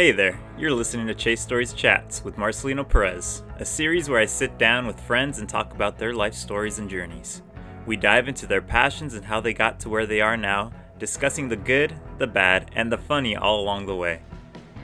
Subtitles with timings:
[0.00, 4.24] Hey there, you're listening to Chase Stories Chats with Marcelino Perez, a series where I
[4.24, 7.42] sit down with friends and talk about their life stories and journeys.
[7.84, 11.50] We dive into their passions and how they got to where they are now, discussing
[11.50, 14.22] the good, the bad, and the funny all along the way.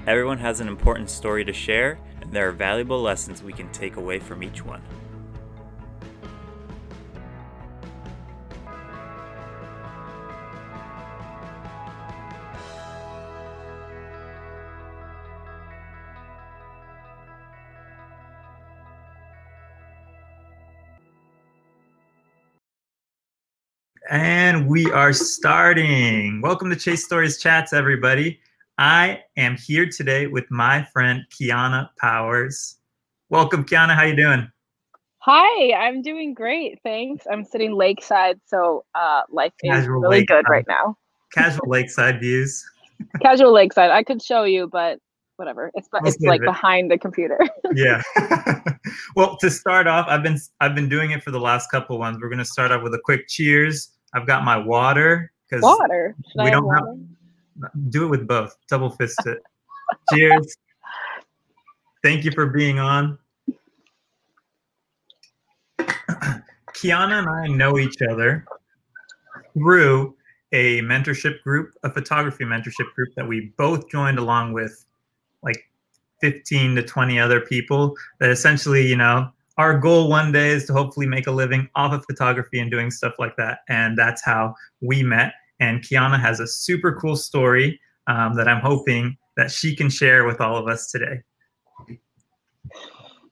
[0.07, 3.96] Everyone has an important story to share, and there are valuable lessons we can take
[3.96, 4.83] away from each one.
[24.09, 26.41] And we are starting.
[26.41, 28.39] Welcome to Chase Stories Chats, everybody.
[28.79, 32.77] I am here today with my friend Kiana Powers.
[33.31, 33.97] Welcome, Kiana.
[33.97, 34.48] How you doing?
[35.19, 36.79] Hi, I'm doing great.
[36.84, 37.27] Thanks.
[37.29, 40.97] I'm sitting lakeside, so uh, life is really good right now.
[41.34, 42.65] Casual lakeside views.
[43.23, 43.91] Casual lakeside.
[43.91, 45.01] I could show you, but
[45.34, 45.73] whatever.
[45.75, 46.45] It's it's like it.
[46.45, 47.41] behind the computer.
[47.75, 48.03] yeah.
[49.17, 52.19] well, to start off, I've been I've been doing it for the last couple ones.
[52.20, 56.17] We're gonna start off with a quick cheers I've got my water because water.
[56.33, 56.87] Should we don't water?
[56.87, 56.97] have
[57.91, 58.57] do it with both.
[58.69, 59.43] Double fist it.
[60.13, 60.57] Cheers.
[62.03, 63.19] Thank you for being on.
[65.79, 68.45] Kiana and I know each other
[69.55, 70.15] through
[70.53, 74.85] a mentorship group, a photography mentorship group that we both joined along with
[75.43, 75.69] like
[76.20, 80.73] 15 to 20 other people that essentially, you know, our goal one day is to
[80.73, 83.61] hopefully make a living off of photography and doing stuff like that.
[83.69, 85.35] And that's how we met.
[85.61, 90.27] And Kiana has a super cool story um, that I'm hoping that she can share
[90.27, 91.23] with all of us today.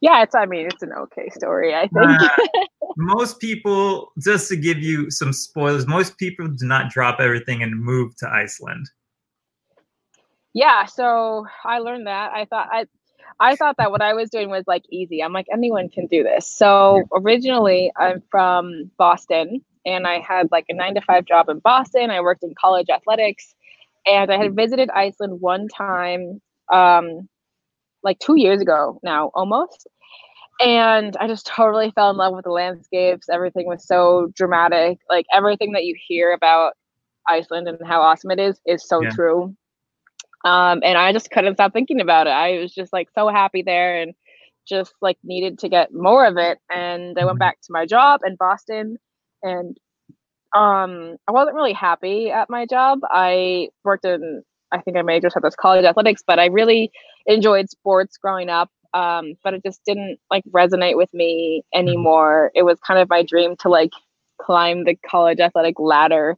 [0.01, 0.35] Yeah, it's.
[0.35, 1.75] I mean, it's an okay story.
[1.75, 2.21] I think.
[2.21, 2.29] uh,
[2.99, 7.75] most people, just to give you some spoilers, most people do not drop everything and
[7.79, 8.91] move to Iceland.
[10.53, 12.33] Yeah, so I learned that.
[12.33, 12.87] I thought I
[13.41, 15.23] I thought that what I was doing was like easy.
[15.23, 16.51] I'm like, anyone can do this.
[16.51, 21.59] So originally, I'm from Boston and I had like a nine to five job in
[21.59, 22.11] Boston.
[22.11, 23.55] I worked in college athletics
[24.07, 26.41] and I had visited Iceland one time,
[26.73, 27.29] um,
[28.03, 29.87] like two years ago now, almost.
[30.61, 33.29] And I just totally fell in love with the landscapes.
[33.29, 34.99] Everything was so dramatic.
[35.11, 36.75] Like everything that you hear about
[37.29, 39.11] Iceland and how awesome it is is so yeah.
[39.11, 39.57] true.
[40.45, 42.31] Um, and I just couldn't stop thinking about it.
[42.31, 44.15] I was just like so happy there and
[44.69, 46.59] just like needed to get more of it.
[46.71, 47.39] And I went mm-hmm.
[47.39, 48.99] back to my job in Boston
[49.43, 49.77] and
[50.55, 53.01] um, I wasn't really happy at my job.
[53.11, 56.93] I worked in, I think I majored at this college athletics, but I really
[57.27, 58.71] enjoyed sports growing up.
[58.93, 61.89] Um, but it just didn't like resonate with me mm-hmm.
[61.89, 62.53] anymore.
[62.55, 63.91] It was kind of my dream to like
[64.41, 66.37] climb the college athletic ladder,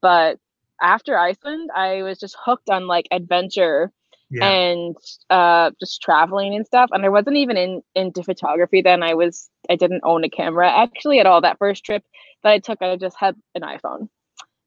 [0.00, 0.38] but
[0.80, 3.92] after Iceland, I was just hooked on like adventure
[4.30, 4.48] yeah.
[4.48, 4.96] and
[5.30, 6.90] uh, just traveling and stuff.
[6.92, 9.02] And I wasn't even in into photography then.
[9.02, 11.40] I was I didn't own a camera actually at all.
[11.40, 12.02] That first trip
[12.42, 14.08] that I took, I just had an iPhone.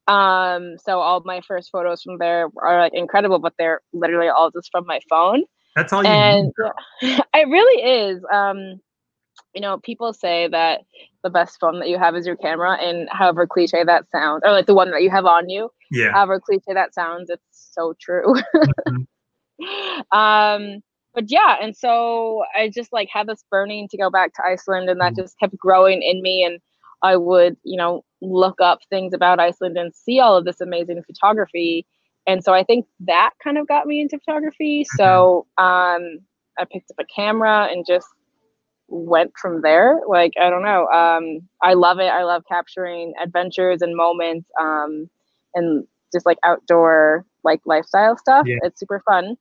[0.07, 4.49] Um, so all my first photos from there are like incredible, but they're literally all
[4.49, 5.43] just from my phone.
[5.75, 6.51] That's all you and
[7.01, 7.21] need.
[7.33, 8.23] it really is.
[8.33, 8.81] Um,
[9.59, 10.85] you know, people say that
[11.21, 14.51] the best phone that you have is your camera, and however cliche that sounds, or
[14.51, 16.13] like the one that you have on you, yeah.
[16.13, 18.35] however cliche that sounds, it's so true.
[18.87, 20.17] mm-hmm.
[20.17, 20.81] Um,
[21.13, 24.89] but yeah, and so I just like had this burning to go back to Iceland,
[24.89, 25.23] and that mm-hmm.
[25.23, 26.61] just kept growing in me, and
[27.01, 31.03] I would, you know, look up things about Iceland and see all of this amazing
[31.03, 31.85] photography.
[32.27, 34.83] And so I think that kind of got me into photography.
[34.83, 34.95] Mm-hmm.
[34.95, 36.19] So um,
[36.57, 38.07] I picked up a camera and just
[38.89, 39.99] went from there.
[40.07, 40.87] Like, I don't know.
[40.87, 42.07] Um, I love it.
[42.07, 45.09] I love capturing adventures and moments um,
[45.55, 48.45] and just like outdoor like lifestyle stuff.
[48.47, 48.57] Yeah.
[48.63, 49.37] It's super fun.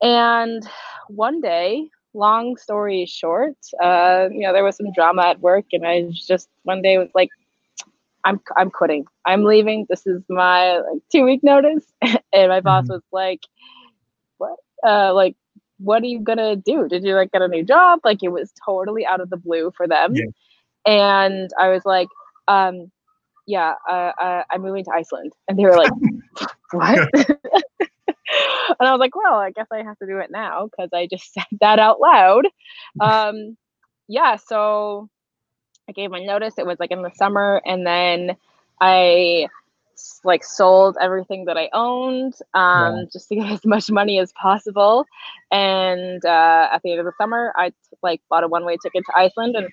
[0.00, 0.66] And
[1.08, 5.86] one day, long story short, uh, you know, there was some drama at work, and
[5.86, 7.30] I just one day was like,
[8.24, 9.04] I'm I'm quitting.
[9.26, 9.86] I'm leaving.
[9.88, 11.84] This is my like two week notice.
[12.32, 12.94] and my boss mm-hmm.
[12.94, 13.40] was like,
[14.38, 14.56] What?
[14.86, 15.36] Uh like
[15.82, 16.88] what are you gonna do?
[16.88, 18.00] Did you like get a new job?
[18.04, 20.14] Like it was totally out of the blue for them.
[20.14, 20.24] Yeah.
[20.86, 22.08] And I was like,
[22.48, 22.90] um,
[23.46, 25.32] yeah, uh, uh, I'm moving to Iceland.
[25.48, 25.92] And they were like,
[26.72, 27.08] what?
[28.80, 31.06] and I was like, well, I guess I have to do it now because I
[31.06, 32.46] just said that out loud.
[33.00, 33.56] Um,
[34.08, 35.08] yeah, so
[35.88, 36.54] I gave my notice.
[36.58, 38.36] It was like in the summer, and then
[38.80, 39.48] I
[40.24, 43.04] like sold everything that I owned um, yeah.
[43.12, 45.04] just to get as much money as possible.
[45.50, 47.72] And uh, at the end of the summer, I
[48.02, 49.68] like bought a one way ticket to Iceland and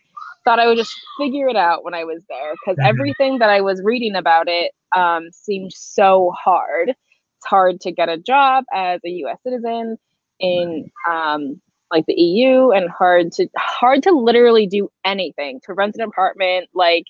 [0.45, 2.89] thought I would just figure it out when I was there because mm-hmm.
[2.89, 6.89] everything that I was reading about it um, seemed so hard.
[6.89, 9.37] It's hard to get a job as a U.S.
[9.43, 9.97] citizen.
[10.39, 11.61] in um,
[11.91, 16.69] like the EU and hard to hard to literally do anything to rent an apartment,
[16.73, 17.05] like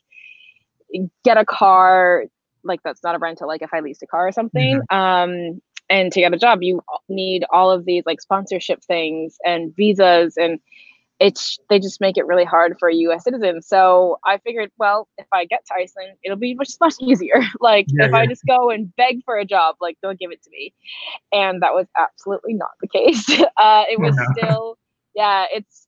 [1.24, 2.26] get a car,
[2.64, 4.82] like that's not a rental, like if I leased a car or something.
[4.92, 4.96] Mm-hmm.
[4.96, 9.76] Um, and to get a job, you need all of these like sponsorship things and
[9.76, 10.60] visas and
[11.20, 13.62] it's they just make it really hard for a US citizen.
[13.62, 17.42] So I figured, well, if I get to Iceland, it'll be much much easier.
[17.60, 18.18] like yeah, if yeah.
[18.18, 20.74] I just go and beg for a job, like they'll give it to me.
[21.34, 23.30] And that was absolutely not the case.
[23.58, 24.78] Uh, it was still,
[25.16, 25.86] yeah, it's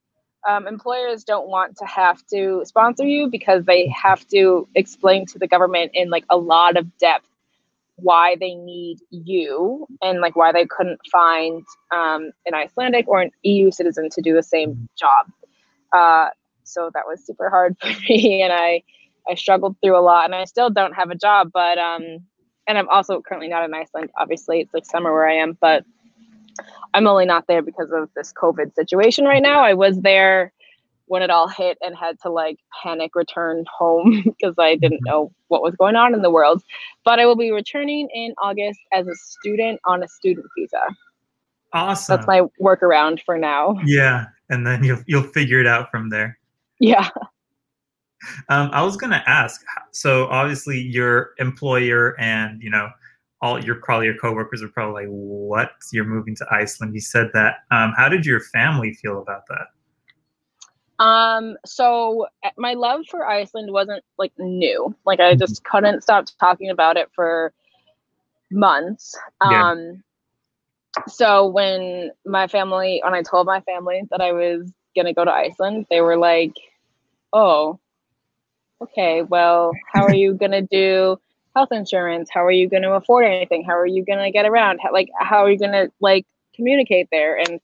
[0.48, 5.40] um, employers don't want to have to sponsor you because they have to explain to
[5.40, 7.28] the government in like a lot of depth
[7.96, 13.32] why they need you and like why they couldn't find um, an Icelandic or an
[13.44, 14.86] EU citizen to do the same mm-hmm.
[14.98, 15.32] job.
[15.94, 16.30] Uh,
[16.64, 18.84] so that was super hard for me, and I
[19.30, 21.52] I struggled through a lot, and I still don't have a job.
[21.54, 22.20] But um,
[22.68, 24.10] and I'm also currently not in Iceland.
[24.18, 25.86] Obviously, it's like summer where I am, but
[26.94, 29.62] I'm only not there because of this COVID situation right now.
[29.62, 30.52] I was there
[31.12, 35.10] when it all hit and had to like panic return home because I didn't mm-hmm.
[35.10, 36.64] know what was going on in the world.
[37.04, 40.80] But I will be returning in August as a student on a student visa.
[41.74, 42.16] Awesome.
[42.16, 43.78] That's my workaround for now.
[43.86, 46.38] Yeah, and then you'll you'll figure it out from there.
[46.80, 47.10] Yeah.
[48.50, 49.62] Um, I was gonna ask.
[49.92, 52.90] So obviously, your employer and you know
[53.42, 55.72] all your probably your coworkers are probably like, "What?
[55.92, 57.60] You're moving to Iceland?" You said that.
[57.72, 59.68] Um, how did your family feel about that?
[61.04, 64.96] Um, so eh, my love for Iceland wasn't like new.
[65.06, 65.78] Like I just mm-hmm.
[65.78, 67.52] couldn't stop talking about it for
[68.52, 69.18] months.
[69.50, 69.72] Yeah.
[69.72, 70.04] Um
[71.08, 75.32] so when my family when I told my family that I was gonna go to
[75.32, 76.54] Iceland, they were like,
[77.34, 77.80] Oh,
[78.82, 81.18] okay, well, how are you gonna do
[81.56, 82.30] health insurance?
[82.32, 83.64] How are you gonna afford anything?
[83.64, 84.80] How are you gonna get around?
[84.82, 86.26] How, like how are you gonna like
[86.56, 87.38] communicate there?
[87.38, 87.60] And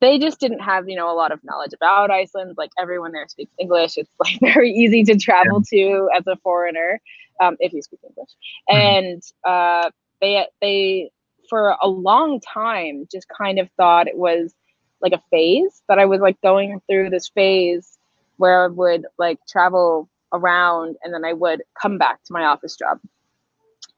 [0.00, 2.54] they just didn't have you know a lot of knowledge about Iceland.
[2.56, 3.96] Like everyone there speaks English.
[3.96, 7.00] It's like very easy to travel to as a foreigner
[7.40, 8.30] um, if you speak English.
[8.70, 8.76] Mm-hmm.
[8.76, 9.90] And uh,
[10.20, 11.10] they they
[11.48, 14.54] for a long time just kind of thought it was
[15.00, 17.98] like a phase that I was like going through this phase
[18.36, 22.76] where I would like travel around and then I would come back to my office
[22.76, 23.00] job.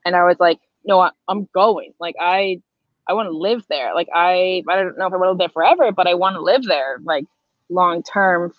[0.05, 1.93] And I was like, no, I, I'm going.
[2.01, 2.61] Like I
[3.09, 3.95] I want to live there.
[3.95, 6.37] Like I I don't know if I want to live there forever, but I want
[6.37, 7.25] to live there like
[7.69, 8.53] long term.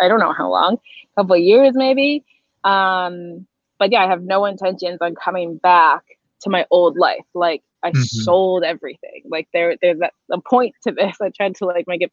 [0.00, 2.24] I don't know how long, a couple of years maybe.
[2.64, 3.46] Um,
[3.78, 6.02] but yeah, I have no intentions on coming back
[6.42, 7.24] to my old life.
[7.34, 8.02] Like I mm-hmm.
[8.02, 9.22] sold everything.
[9.28, 10.00] Like there there's
[10.30, 11.16] a point to this.
[11.22, 12.12] I tried to like make it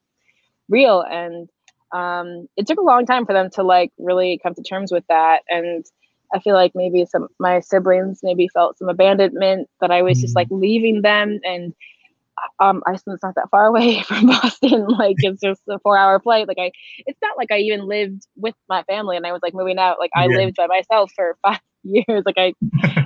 [0.69, 1.49] real and
[1.93, 5.05] um, it took a long time for them to like really come to terms with
[5.09, 5.85] that and
[6.33, 10.35] I feel like maybe some my siblings maybe felt some abandonment that I was just
[10.35, 10.59] like mm.
[10.59, 11.73] leaving them and
[12.59, 14.87] um Iceland's not that far away from Boston.
[14.87, 16.47] Like it's just a four hour flight.
[16.47, 16.71] Like I
[17.05, 19.99] it's not like I even lived with my family and I was like moving out.
[19.99, 20.37] Like I yeah.
[20.37, 22.23] lived by myself for five years.
[22.25, 22.53] Like I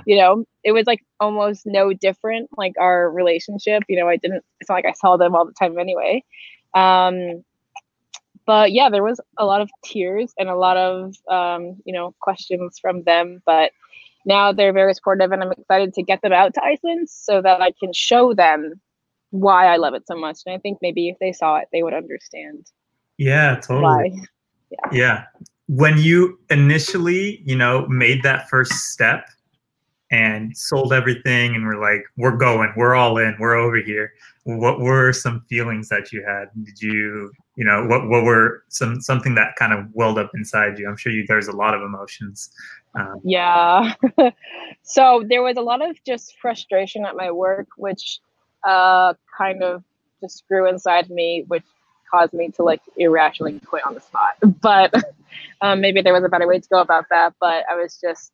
[0.06, 3.82] you know, it was like almost no different, like our relationship.
[3.88, 6.24] You know, I didn't it's not like I saw them all the time anyway.
[6.74, 7.44] Um
[8.48, 12.14] but yeah, there was a lot of tears and a lot of um, you know
[12.22, 13.42] questions from them.
[13.44, 13.72] But
[14.24, 17.60] now they're very supportive, and I'm excited to get them out to Iceland so that
[17.60, 18.80] I can show them
[19.32, 20.38] why I love it so much.
[20.46, 22.66] And I think maybe if they saw it, they would understand.
[23.18, 23.82] Yeah, totally.
[23.82, 24.10] Why.
[24.70, 24.90] Yeah.
[24.92, 25.24] yeah.
[25.66, 29.28] When you initially, you know, made that first step
[30.10, 34.12] and sold everything and we're like, we're going, we're all in, we're over here.
[34.44, 36.46] What were some feelings that you had?
[36.64, 40.78] Did you you know what what were some something that kind of welled up inside
[40.78, 40.88] you?
[40.88, 42.50] I'm sure you there's a lot of emotions
[42.94, 43.94] um, yeah.
[44.82, 48.20] So there was a lot of just frustration at my work which
[48.66, 49.84] uh kind of
[50.20, 51.64] just grew inside me which
[52.10, 54.36] caused me to like irrationally quit on the spot.
[54.62, 54.94] But
[55.60, 58.32] um, maybe there was a better way to go about that but i was just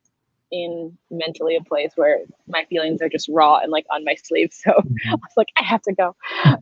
[0.50, 4.50] in mentally a place where my feelings are just raw and like on my sleeve
[4.52, 5.10] so mm-hmm.
[5.10, 6.14] i was like i have to go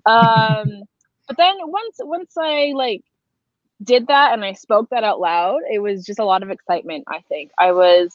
[0.06, 0.84] um
[1.28, 3.02] but then once once I like
[3.82, 7.04] did that and I spoke that out loud, it was just a lot of excitement,
[7.08, 7.50] I think.
[7.58, 8.14] I was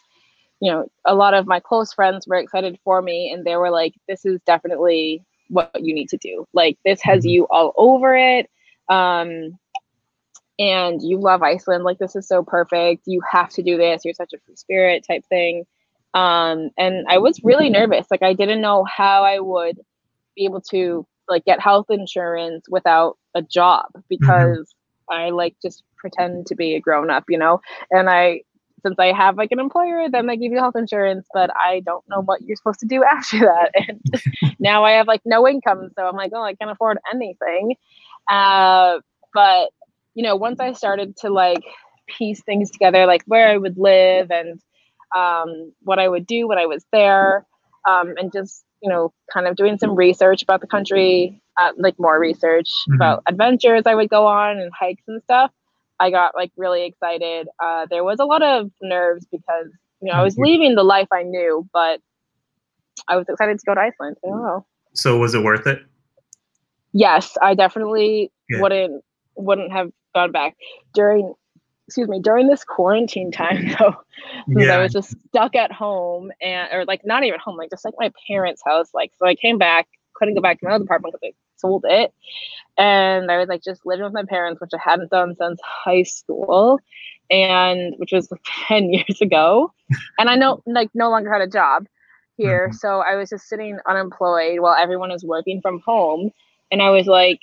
[0.59, 3.69] you know, a lot of my close friends were excited for me and they were
[3.69, 6.45] like this is definitely what you need to do.
[6.53, 7.29] Like this has mm-hmm.
[7.29, 8.50] you all over it.
[8.89, 9.57] Um
[10.59, 13.03] and you love Iceland, like this is so perfect.
[13.05, 14.03] You have to do this.
[14.03, 15.65] You're such a free spirit type thing.
[16.13, 18.07] Um, and I was really nervous.
[18.09, 19.79] Like I didn't know how I would
[20.35, 24.01] be able to like get health insurance without a job mm-hmm.
[24.09, 24.73] because
[25.11, 25.13] mm-hmm.
[25.13, 27.61] I like just pretend to be a grown up, you know?
[27.91, 28.41] And I
[28.85, 32.07] since I have like an employer, then they give you health insurance, but I don't
[32.09, 33.71] know what you're supposed to do after that.
[33.75, 37.75] And now I have like no income, so I'm like, oh, I can't afford anything.
[38.29, 38.99] Uh,
[39.33, 39.69] but
[40.17, 41.63] you know, once I started to like
[42.07, 44.59] piece things together, like where I would live and
[45.15, 47.45] um, what I would do when I was there,
[47.88, 52.00] um, and just you know, kind of doing some research about the country, uh, like
[52.00, 52.95] more research mm-hmm.
[52.95, 55.51] about adventures I would go on and hikes and stuff.
[56.00, 57.47] I got like really excited.
[57.63, 59.67] Uh, there was a lot of nerves because
[60.01, 60.45] you know I was mm-hmm.
[60.45, 62.01] leaving the life I knew, but
[63.07, 64.17] I was excited to go to Iceland.
[64.25, 64.65] I.
[64.95, 65.83] So was it worth it?
[66.91, 68.62] Yes, I definitely yeah.
[68.62, 69.03] wouldn't
[69.36, 70.55] wouldn't have gone back.
[70.93, 71.33] During
[71.88, 73.95] excuse me during this quarantine time though
[74.50, 74.74] yeah.
[74.74, 77.93] i was just stuck at home and or like not even home like just like
[77.97, 81.13] my parents house like so i came back couldn't go back to my other apartment
[81.13, 82.13] because they sold it.
[82.77, 86.03] And i was like just living with my parents which i hadn't done since high
[86.03, 86.79] school
[87.29, 89.74] and which was like 10 years ago.
[90.19, 91.88] And i know like no longer had a job
[92.38, 92.67] here.
[92.67, 92.75] Mm-hmm.
[92.75, 96.31] so i was just sitting unemployed while everyone was working from home.
[96.71, 97.39] And i was like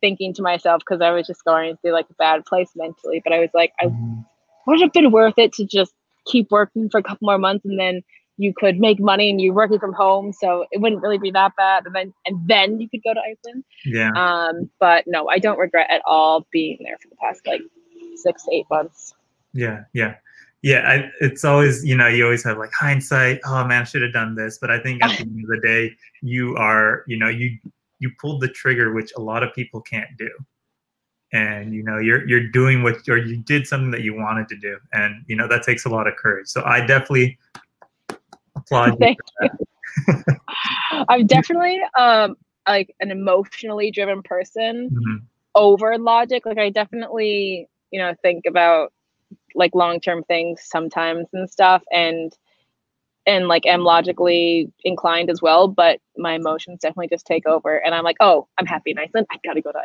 [0.00, 3.20] thinking to myself because I was just going through like a bad place mentally.
[3.22, 4.20] But I was like, I mm-hmm.
[4.66, 5.92] would have been worth it to just
[6.26, 8.02] keep working for a couple more months and then
[8.36, 11.54] you could make money and you're working from home so it wouldn't really be that
[11.56, 15.38] bad and then and then you could go to iceland yeah um but no i
[15.38, 17.60] don't regret at all being there for the past like
[18.16, 19.14] six to eight months
[19.52, 20.14] yeah yeah
[20.62, 24.02] yeah I, it's always you know you always have like hindsight oh man i should
[24.02, 27.18] have done this but i think at the end of the day you are you
[27.18, 27.58] know you
[28.00, 30.30] you pulled the trigger, which a lot of people can't do.
[31.32, 34.56] And you know, you're you're doing what or you did something that you wanted to
[34.56, 36.48] do, and you know that takes a lot of courage.
[36.48, 37.38] So I definitely
[38.56, 39.48] applaud Thank you.
[40.08, 41.04] you.
[41.08, 42.34] I'm definitely um
[42.66, 45.24] like an emotionally driven person mm-hmm.
[45.54, 46.46] over logic.
[46.46, 48.92] Like I definitely you know think about
[49.54, 52.36] like long term things sometimes and stuff, and
[53.26, 57.76] and like am logically inclined as well, but my emotions definitely just take over.
[57.76, 59.26] And I'm like, oh, I'm happy in Iceland.
[59.30, 59.80] I gotta go to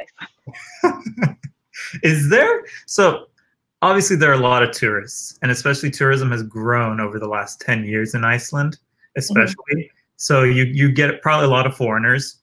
[0.83, 1.37] Iceland.
[2.03, 3.27] Is there so
[3.81, 7.61] obviously there are a lot of tourists, and especially tourism has grown over the last
[7.61, 8.77] 10 years in Iceland,
[9.15, 9.55] especially.
[9.75, 9.95] Mm-hmm.
[10.17, 12.37] So you you get probably a lot of foreigners.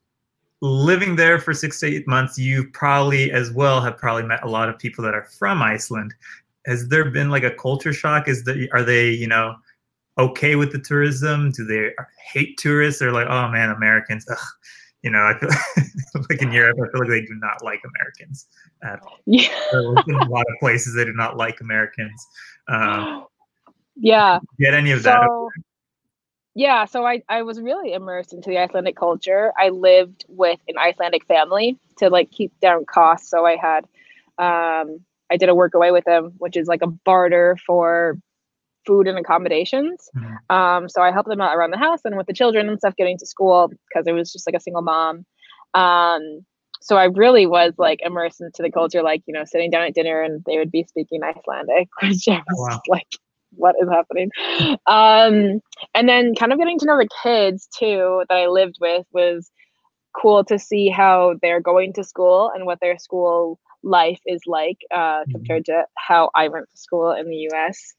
[0.61, 4.49] Living there for six to eight months, you probably as well have probably met a
[4.49, 6.15] lot of people that are from Iceland.
[6.67, 8.29] Has there been like a culture shock?
[8.29, 9.57] Is that are they, you know,
[10.19, 11.51] okay with the tourism?
[11.53, 11.91] Do they
[12.33, 13.01] hate tourists?
[13.01, 14.27] They're like, oh man, Americans.
[14.31, 14.39] Ugh.
[15.03, 15.51] You know, I feel
[16.31, 18.47] like in Europe, I feel like they do not like Americans
[18.83, 19.19] at all.
[19.27, 19.49] Yeah.
[20.07, 22.27] in a lot of places, they do not like Americans.
[22.69, 23.27] Um,
[23.97, 24.39] yeah.
[24.61, 25.63] Get any of so, that?
[26.55, 29.53] Yeah, so I, I was really immersed into the Icelandic culture.
[29.59, 33.31] I lived with an Icelandic family to like keep down costs.
[33.31, 33.85] So I had,
[34.39, 35.01] um,
[35.31, 38.19] I did a work away with them, which is like a barter for
[38.87, 40.09] food and accommodations.
[40.17, 40.57] Mm-hmm.
[40.57, 42.97] Um, so I helped them out around the house and with the children and stuff
[42.97, 45.25] getting to school because it was just like a single mom.
[45.75, 46.45] Um,
[46.81, 49.95] so I really was like immersed into the culture, like, you know, sitting down at
[49.95, 52.81] dinner and they would be speaking Icelandic, which I was wow.
[52.89, 53.07] like,
[53.55, 54.31] what is happening?
[54.87, 55.61] Um,
[55.95, 59.51] and then kind of getting to know the kids too that I lived with was
[60.21, 64.79] cool to see how they're going to school and what their school life is like
[64.93, 65.33] uh, mm-hmm.
[65.33, 67.95] compared to how I went to school in the US.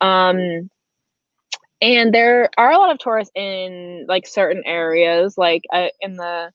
[0.00, 0.70] Um,
[1.80, 6.50] and there are a lot of tourists in like certain areas, like uh, in the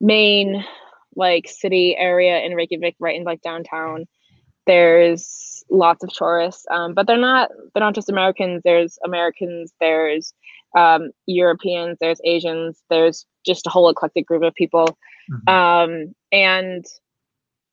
[0.00, 0.64] main
[1.16, 4.06] like city area in Reykjavik, right in like downtown.
[4.66, 8.62] There's lots of tourists, um, but they're not they're not just Americans.
[8.64, 9.72] There's Americans.
[9.80, 10.34] There's
[10.76, 11.98] um, Europeans.
[12.00, 12.82] There's Asians.
[12.90, 14.96] There's just a whole eclectic group of people,
[15.30, 15.48] mm-hmm.
[15.48, 16.84] um, and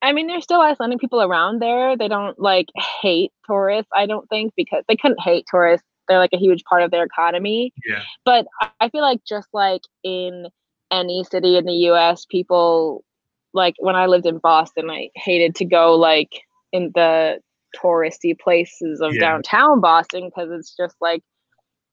[0.02, 1.96] I mean, there's still Icelandic people around there.
[1.96, 2.68] They don't like
[3.02, 5.86] hate tourists, I don't think, because they couldn't hate tourists.
[6.08, 7.72] They're like a huge part of their economy.
[7.86, 8.02] Yeah.
[8.24, 8.46] But
[8.80, 10.46] I feel like just like in
[10.90, 13.04] any city in the US, people
[13.52, 16.42] like when I lived in Boston, I hated to go like
[16.72, 17.40] in the
[17.76, 19.20] touristy places of yeah.
[19.20, 21.22] downtown Boston because it's just like,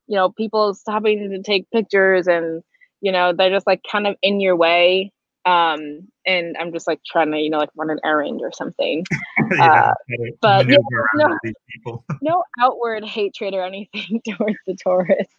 [0.08, 2.64] you know, people stopping to take pictures and,
[3.02, 5.12] you know, they're just like kind of in your way
[5.48, 9.06] um, and I'm just like trying to, you know, like run an errand or something.
[9.54, 10.78] yeah, uh, but yeah,
[11.16, 15.34] no, no outward hatred or anything towards the tourists.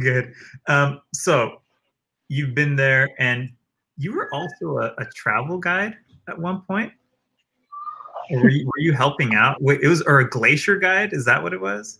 [0.00, 0.32] Good.
[0.66, 1.60] Um, so
[2.28, 3.50] you've been there, and
[3.98, 5.94] you were also a, a travel guide
[6.26, 6.90] at one point.
[8.30, 9.60] were, you, were you helping out?
[9.60, 11.12] Wait, it was or a glacier guide?
[11.12, 11.98] Is that what it was?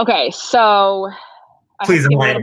[0.00, 1.12] Okay, so
[1.84, 2.42] please enlighten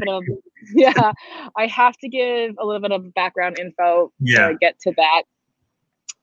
[0.74, 1.14] yeah,
[1.58, 4.50] I have to give a little bit of background info yeah.
[4.50, 5.24] to get to that.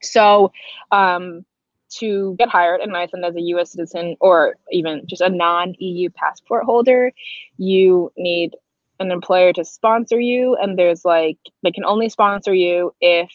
[0.03, 0.53] So,
[0.93, 1.45] um,
[1.91, 6.11] to get hired in Iceland as a US citizen or even just a non EU
[6.11, 7.13] passport holder,
[7.57, 8.57] you need
[9.01, 10.57] an employer to sponsor you.
[10.57, 13.31] And there's like, they can only sponsor you if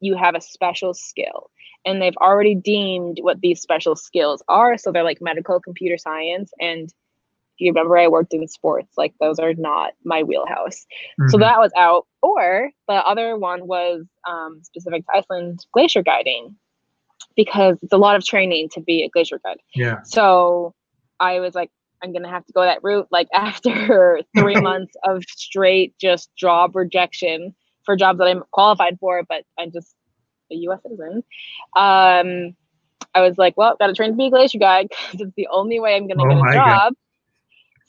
[0.00, 1.50] you have a special skill.
[1.84, 4.76] And they've already deemed what these special skills are.
[4.76, 6.52] So they're like medical computer science.
[6.60, 6.92] And
[7.58, 10.86] you remember, I worked in sports, like those are not my wheelhouse.
[11.20, 11.28] Mm-hmm.
[11.28, 12.06] So that was out.
[12.22, 16.56] Or the other one was um, specific to Iceland glacier guiding
[17.36, 19.58] because it's a lot of training to be a glacier guide.
[19.74, 20.02] Yeah.
[20.02, 20.74] So
[21.20, 21.70] I was like,
[22.02, 23.08] I'm gonna have to go that route.
[23.10, 29.22] Like after three months of straight just job rejection for jobs that I'm qualified for,
[29.28, 29.94] but I'm just
[30.50, 30.80] a U.S.
[30.82, 31.22] citizen.
[31.76, 32.54] Um,
[33.14, 35.48] I was like, well, got to train to be a glacier guide because it's the
[35.50, 36.66] only way I'm gonna oh get a job.
[36.66, 36.92] God.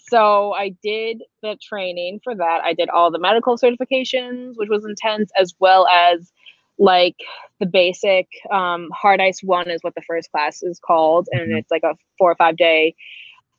[0.10, 2.62] So I did the training for that.
[2.64, 6.32] I did all the medical certifications, which was intense, as well as
[6.80, 7.18] like
[7.60, 11.58] the basic um, hard ice one is what the first class is called and mm-hmm.
[11.58, 12.96] it's like a four or five day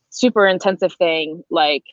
[0.09, 1.85] super intensive thing like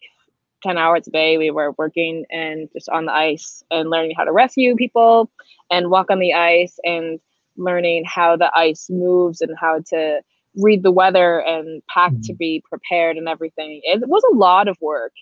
[0.63, 4.23] 10 hours a day we were working and just on the ice and learning how
[4.23, 5.29] to rescue people
[5.69, 7.19] and walk on the ice and
[7.57, 10.21] learning how the ice moves and how to
[10.57, 12.21] read the weather and pack mm-hmm.
[12.21, 15.13] to be prepared and everything it was a lot of work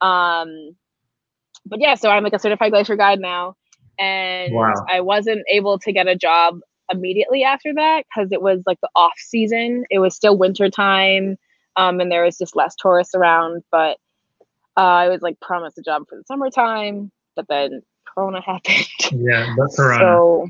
[0.00, 0.74] um
[1.66, 3.54] but yeah so i'm like a certified glacier guide now
[3.98, 4.74] and wow.
[4.88, 8.88] I wasn't able to get a job immediately after that because it was like the
[8.94, 9.84] off season.
[9.90, 11.36] It was still winter time,
[11.76, 13.62] um, and there was just less tourists around.
[13.70, 13.98] But
[14.76, 17.82] uh, I was like promised a job for the summertime, but then
[18.14, 18.86] Corona happened.
[19.12, 19.98] Yeah, that's Corona.
[19.98, 20.48] So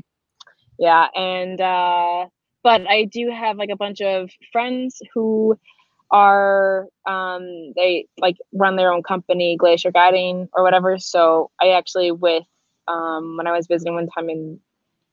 [0.77, 2.27] yeah, and uh,
[2.69, 5.57] but I do have like a bunch of friends who
[6.11, 10.99] are um they like run their own company glacier guiding or whatever.
[10.99, 12.43] So i actually with
[12.87, 14.59] um, when I was visiting one time in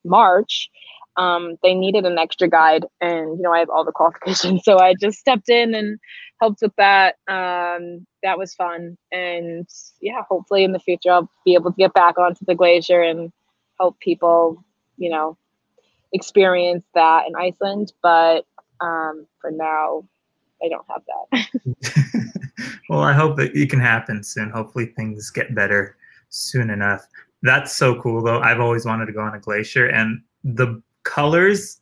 [0.05, 0.69] March,
[1.17, 4.79] um, they needed an extra guide, and you know I have all the qualifications, so
[4.79, 5.99] I just stepped in and
[6.43, 7.15] helped with that.
[7.27, 9.67] Um, that was fun, and
[10.03, 13.33] yeah, hopefully in the future I'll be able to get back onto the glacier and
[13.81, 14.63] help people,
[14.99, 15.39] you know,
[16.17, 17.93] experience that in Iceland.
[18.03, 18.45] But
[18.81, 20.05] um, for now,
[20.63, 22.33] I don't have that.
[22.89, 24.51] well, I hope that it can happen soon.
[24.51, 25.97] Hopefully, things get better
[26.29, 27.07] soon enough.
[27.43, 28.41] That's so cool though.
[28.41, 31.81] I've always wanted to go on a glacier and the colors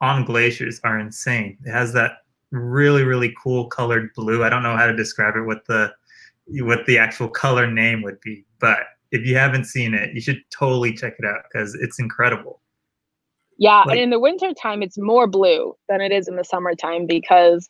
[0.00, 1.58] on glaciers are insane.
[1.64, 2.18] It has that
[2.50, 4.44] really really cool colored blue.
[4.44, 5.92] I don't know how to describe it what the
[6.60, 10.42] what the actual color name would be, but if you haven't seen it, you should
[10.50, 12.60] totally check it out cuz it's incredible.
[13.58, 17.06] Yeah, and in the winter time it's more blue than it is in the summertime
[17.06, 17.68] because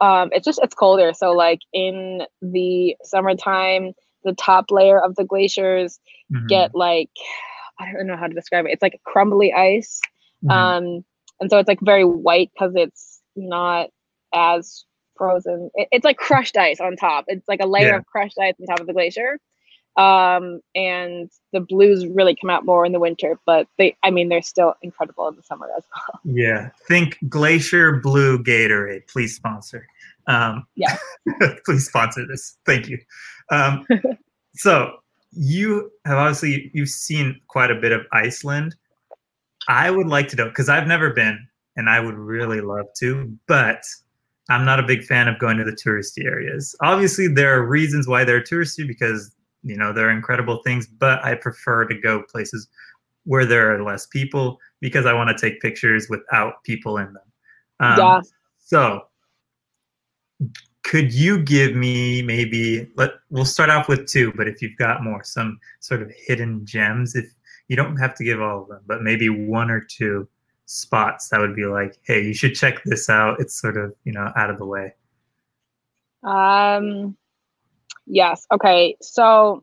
[0.00, 1.12] um, it's just it's colder.
[1.12, 3.92] So like in the summertime,
[4.24, 5.98] the top layer of the glaciers
[6.32, 6.46] mm-hmm.
[6.46, 7.10] get like
[7.78, 8.72] I don't know how to describe it.
[8.72, 10.00] It's like crumbly ice.
[10.44, 10.50] Mm-hmm.
[10.50, 11.04] Um,
[11.40, 13.90] and so it's like very white because it's not
[14.34, 14.84] as
[15.16, 15.70] frozen.
[15.74, 17.26] It, it's like crushed ice on top.
[17.28, 17.96] It's like a layer yeah.
[17.96, 19.38] of crushed ice on top of the glacier.
[19.98, 24.28] Um, and the blues really come out more in the winter, but they, I mean,
[24.28, 26.20] they're still incredible in the summer as well.
[26.24, 26.70] Yeah.
[26.86, 29.08] Think Glacier Blue Gatorade.
[29.08, 29.86] Please sponsor.
[30.28, 30.96] Um, yeah.
[31.64, 32.56] please sponsor this.
[32.64, 32.98] Thank you.
[33.50, 33.84] Um,
[34.54, 34.92] so
[35.32, 38.76] you have obviously you've seen quite a bit of Iceland.
[39.68, 41.44] I would like to know because I've never been,
[41.76, 43.82] and I would really love to, but
[44.48, 46.74] I'm not a big fan of going to the touristy areas.
[46.82, 49.34] Obviously, there are reasons why they're touristy because
[49.68, 52.68] you know there are incredible things, but I prefer to go places
[53.24, 57.22] where there are less people because I want to take pictures without people in them.
[57.80, 58.20] Um, yeah.
[58.58, 59.08] So
[60.88, 65.02] could you give me maybe let we'll start off with two but if you've got
[65.02, 67.26] more some sort of hidden gems if
[67.68, 70.26] you don't have to give all of them but maybe one or two
[70.64, 74.12] spots that would be like hey you should check this out it's sort of you
[74.12, 74.94] know out of the way
[76.22, 77.14] um
[78.08, 79.62] yes okay so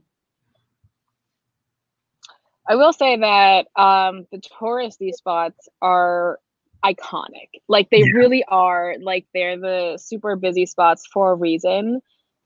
[2.67, 6.39] i will say that um the touristy spots are
[6.85, 7.49] iconic.
[7.67, 8.11] Like they yeah.
[8.13, 8.95] really are.
[9.01, 12.01] Like they're the super busy spots for a reason.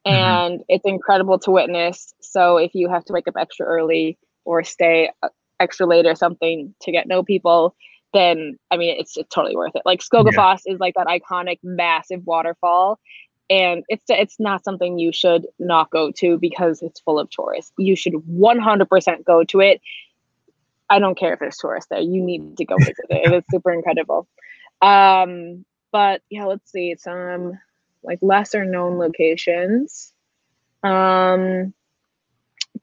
[0.06, 0.08] Mm-hmm.
[0.08, 2.14] And it's incredible to witness.
[2.20, 6.14] So if you have to wake up extra early or stay uh, extra late or
[6.14, 7.74] something to get know people,
[8.14, 9.82] then I mean it's, it's totally worth it.
[9.84, 10.74] Like Skogafoss yeah.
[10.74, 12.98] is like that iconic massive waterfall.
[13.50, 17.72] And it's it's not something you should not go to because it's full of tourists.
[17.76, 19.80] You should 100% go to it
[20.90, 22.00] I don't care if there's tourists there.
[22.00, 23.32] You need to go visit it.
[23.32, 24.26] It is super incredible.
[24.82, 27.58] Um, but yeah, let's see some
[28.02, 30.12] like lesser known locations.
[30.82, 31.72] Um,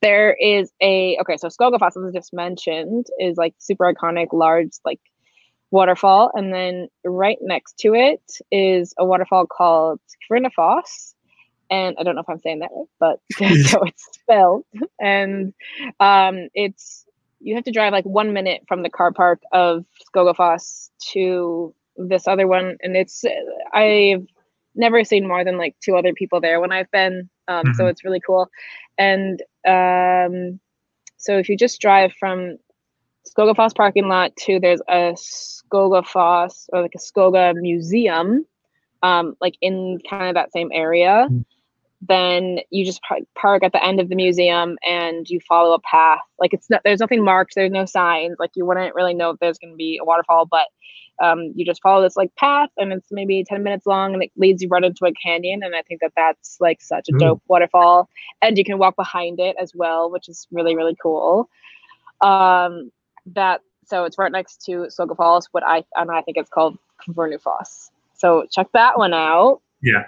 [0.01, 4.71] there is a okay, so Skogafoss, as I just mentioned, is like super iconic, large,
[4.85, 5.01] like
[5.71, 9.99] waterfall, and then right next to it is a waterfall called
[10.55, 11.13] Foss.
[11.69, 14.65] And I don't know if I'm saying that right, but that's how it's spelled.
[14.99, 15.53] And
[15.99, 17.05] um, it's
[17.39, 22.27] you have to drive like one minute from the car park of Skogafoss to this
[22.27, 23.23] other one, and it's
[23.73, 24.25] I've
[24.75, 27.73] never seen more than like two other people there when I've been, um, mm-hmm.
[27.73, 28.47] so it's really cool.
[28.97, 30.59] And um,
[31.17, 32.57] so if you just drive from
[33.27, 38.45] Skogafoss parking lot to there's a Skogafoss or like a Skoga museum,
[39.03, 41.27] um, like in kind of that same area.
[41.29, 41.41] Mm-hmm
[42.01, 43.01] then you just
[43.35, 46.19] park at the end of the museum and you follow a path.
[46.39, 48.35] Like it's not, there's nothing marked, there's no signs.
[48.39, 50.67] Like you wouldn't really know if there's going to be a waterfall, but
[51.19, 54.31] um, you just follow this like path and it's maybe 10 minutes long and it
[54.37, 55.63] leads you right into a canyon.
[55.63, 57.19] And I think that that's like such a Ooh.
[57.19, 58.07] dope waterfall.
[58.43, 61.49] And you can walk behind it as well, which is really, really cool.
[62.21, 62.91] Um,
[63.33, 66.77] that so it's right next to Skoga Falls, what I and I think it's called
[67.07, 67.89] Kvernufoss.
[68.15, 69.61] So check that one out.
[69.81, 70.07] Yeah.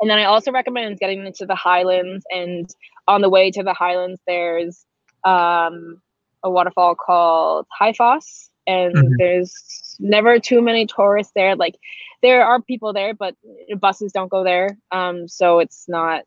[0.00, 2.24] And then I also recommend getting into the Highlands.
[2.30, 2.68] And
[3.06, 4.86] on the way to the Highlands, there's
[5.24, 6.00] um,
[6.42, 8.48] a waterfall called Háifoss.
[8.66, 9.14] And mm-hmm.
[9.18, 11.54] there's never too many tourists there.
[11.54, 11.76] Like
[12.22, 13.36] there are people there, but
[13.78, 14.78] buses don't go there.
[14.90, 16.24] Um, so it's not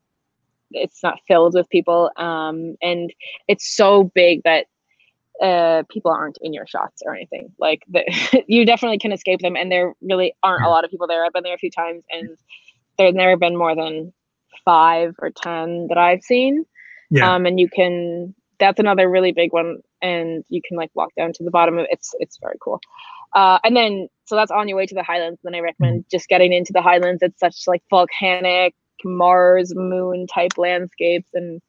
[0.72, 2.12] it's not filled with people.
[2.18, 3.14] Um, and
[3.48, 4.68] it's so big that
[5.41, 7.54] uh, people aren't in your shots or anything.
[7.58, 8.04] Like the,
[8.48, 11.26] you definitely can escape them, and there really aren't a lot of people there.
[11.26, 12.38] I've been there a few times, and
[12.98, 14.13] there's never been more than
[14.65, 16.65] five or ten that I've seen.
[17.10, 17.34] Yeah.
[17.34, 21.34] Um, and you can that's another really big one, and you can like walk down
[21.34, 21.86] to the bottom of.
[21.89, 22.80] It's it's very cool.
[23.34, 25.39] Uh, and then so that's on your way to the Highlands.
[25.43, 26.15] Then I recommend mm-hmm.
[26.15, 27.22] just getting into the Highlands.
[27.22, 31.62] It's such like volcanic Mars moon type landscapes, and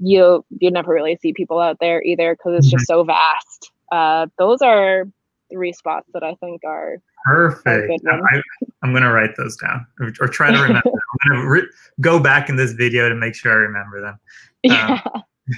[0.00, 3.70] you you never really see people out there either because it's just so vast.
[3.92, 5.04] Uh, those are
[5.52, 8.02] three spots that I think are perfect.
[8.06, 8.42] I,
[8.82, 10.82] am going to write those down or, or try to remember.
[10.86, 11.68] I'm going to re-
[12.00, 14.18] go back in this video to make sure I remember them.
[14.62, 15.00] Yeah.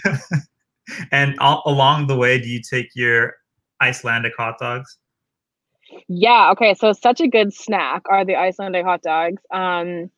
[0.07, 0.19] Um,
[1.11, 3.35] and all, along the way, do you take your
[3.81, 4.97] Icelandic hot dogs?
[6.07, 6.53] Yeah.
[6.53, 6.75] Okay.
[6.75, 9.43] So such a good snack are the Icelandic hot dogs.
[9.53, 10.09] Um,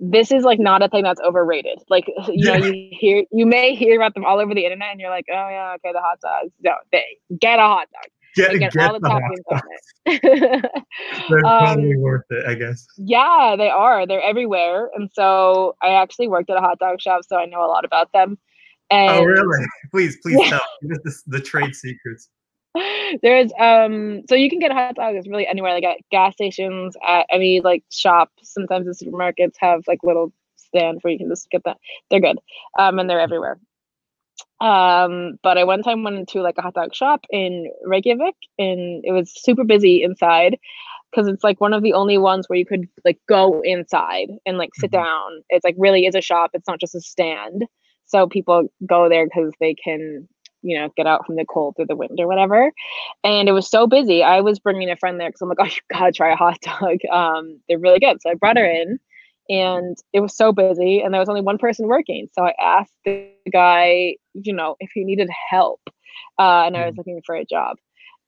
[0.00, 1.78] this is like not a thing that's overrated.
[1.88, 5.00] Like you know, you hear you may hear about them all over the internet, and
[5.00, 6.52] you're like, oh yeah, okay, the hot dogs.
[6.62, 7.04] No, they
[7.40, 8.10] get a hot dog.
[8.36, 9.60] Get, get, all the, the toppings on
[10.06, 10.70] it.
[11.30, 12.84] They're um, worth it, I guess.
[12.98, 14.08] Yeah, they are.
[14.08, 17.64] They're everywhere, and so I actually worked at a hot dog shop, so I know
[17.64, 18.36] a lot about them.
[18.90, 19.64] Oh, and, oh really?
[19.92, 20.50] Please, please yeah.
[20.50, 20.60] tell.
[20.82, 22.28] Give us the trade secrets.
[23.22, 27.26] There's um so you can get hot dogs really anywhere, like at gas stations, at
[27.30, 28.30] any like shop.
[28.42, 31.78] Sometimes the supermarkets have like little stands where you can just get that.
[32.10, 32.38] They're good.
[32.78, 33.58] Um and they're everywhere.
[34.60, 39.04] Um, but I one time went into like a hot dog shop in Reykjavik and
[39.04, 40.58] it was super busy inside
[41.10, 44.58] because it's like one of the only ones where you could like go inside and
[44.58, 45.04] like sit mm-hmm.
[45.04, 45.42] down.
[45.50, 46.50] It's like really is a shop.
[46.54, 47.64] It's not just a stand.
[48.06, 50.28] So people go there because they can
[50.64, 52.72] you know, get out from the cold through the wind or whatever.
[53.22, 54.22] And it was so busy.
[54.22, 56.58] I was bringing a friend there because I'm like, oh, you gotta try a hot
[56.62, 56.98] dog.
[57.12, 58.20] Um, they're really good.
[58.20, 58.98] So I brought her in
[59.48, 62.28] and it was so busy and there was only one person working.
[62.32, 65.80] So I asked the guy, you know, if he needed help.
[66.38, 67.00] Uh, and I was mm-hmm.
[67.00, 67.76] looking for a job.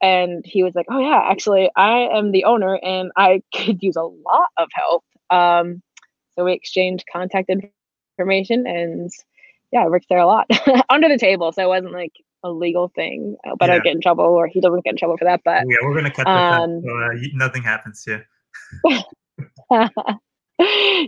[0.03, 3.96] And he was like, Oh yeah, actually I am the owner and I could use
[3.96, 5.05] a lot of help.
[5.31, 5.83] Um,
[6.37, 7.51] so we exchanged contact
[8.18, 9.11] information and
[9.72, 10.49] yeah, I worked there a lot
[10.90, 11.51] under the table.
[11.53, 12.12] So it wasn't like
[12.46, 13.76] a legal thing, uh, but yeah.
[13.76, 15.40] I get in trouble or he doesn't get in trouble for that.
[15.44, 18.20] But yeah, we're gonna cut um, so uh, nothing happens you.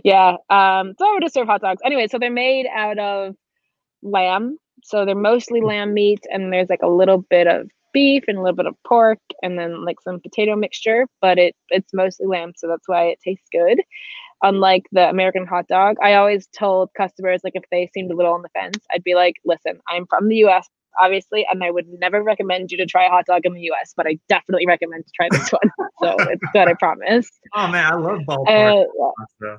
[0.03, 0.37] yeah.
[0.49, 1.81] Um, so I would just serve hot dogs.
[1.83, 3.35] Anyway, so they're made out of
[4.01, 4.57] lamb.
[4.83, 8.41] So they're mostly lamb meat, and there's like a little bit of beef and a
[8.41, 11.05] little bit of pork, and then like some potato mixture.
[11.21, 13.81] But it it's mostly lamb, so that's why it tastes good
[14.41, 18.33] unlike the American hot dog, I always told customers like if they seemed a little
[18.33, 20.67] on the fence, I'd be like, listen, I'm from the US,
[20.99, 23.93] obviously, and I would never recommend you to try a hot dog in the US,
[23.95, 25.71] but I definitely recommend to try this one.
[26.01, 27.29] so it's good, I promise.
[27.55, 28.85] Oh man, I love ballpark.
[29.41, 29.57] Uh,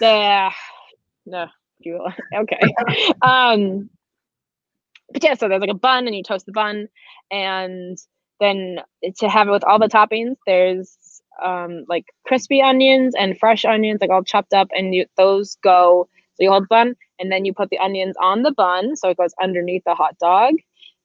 [0.00, 0.52] yeah.
[1.26, 1.46] no,
[1.80, 2.04] you
[2.34, 2.60] okay.
[3.22, 3.88] um
[5.12, 6.88] but yeah, so there's like a bun and you toast the bun
[7.30, 7.98] and
[8.40, 8.78] then
[9.18, 10.96] to have it with all the toppings, there's
[11.44, 16.08] um, like crispy onions and fresh onions, like all chopped up, and you, those go.
[16.34, 19.08] So you hold the bun, and then you put the onions on the bun, so
[19.08, 20.54] it goes underneath the hot dog.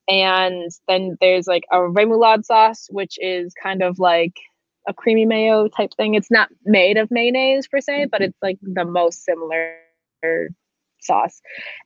[0.08, 4.36] And then there's like a remoulade sauce, which is kind of like
[4.86, 6.14] a creamy mayo type thing.
[6.14, 9.76] It's not made of mayonnaise per se, but it's like the most similar
[11.00, 11.40] sauce.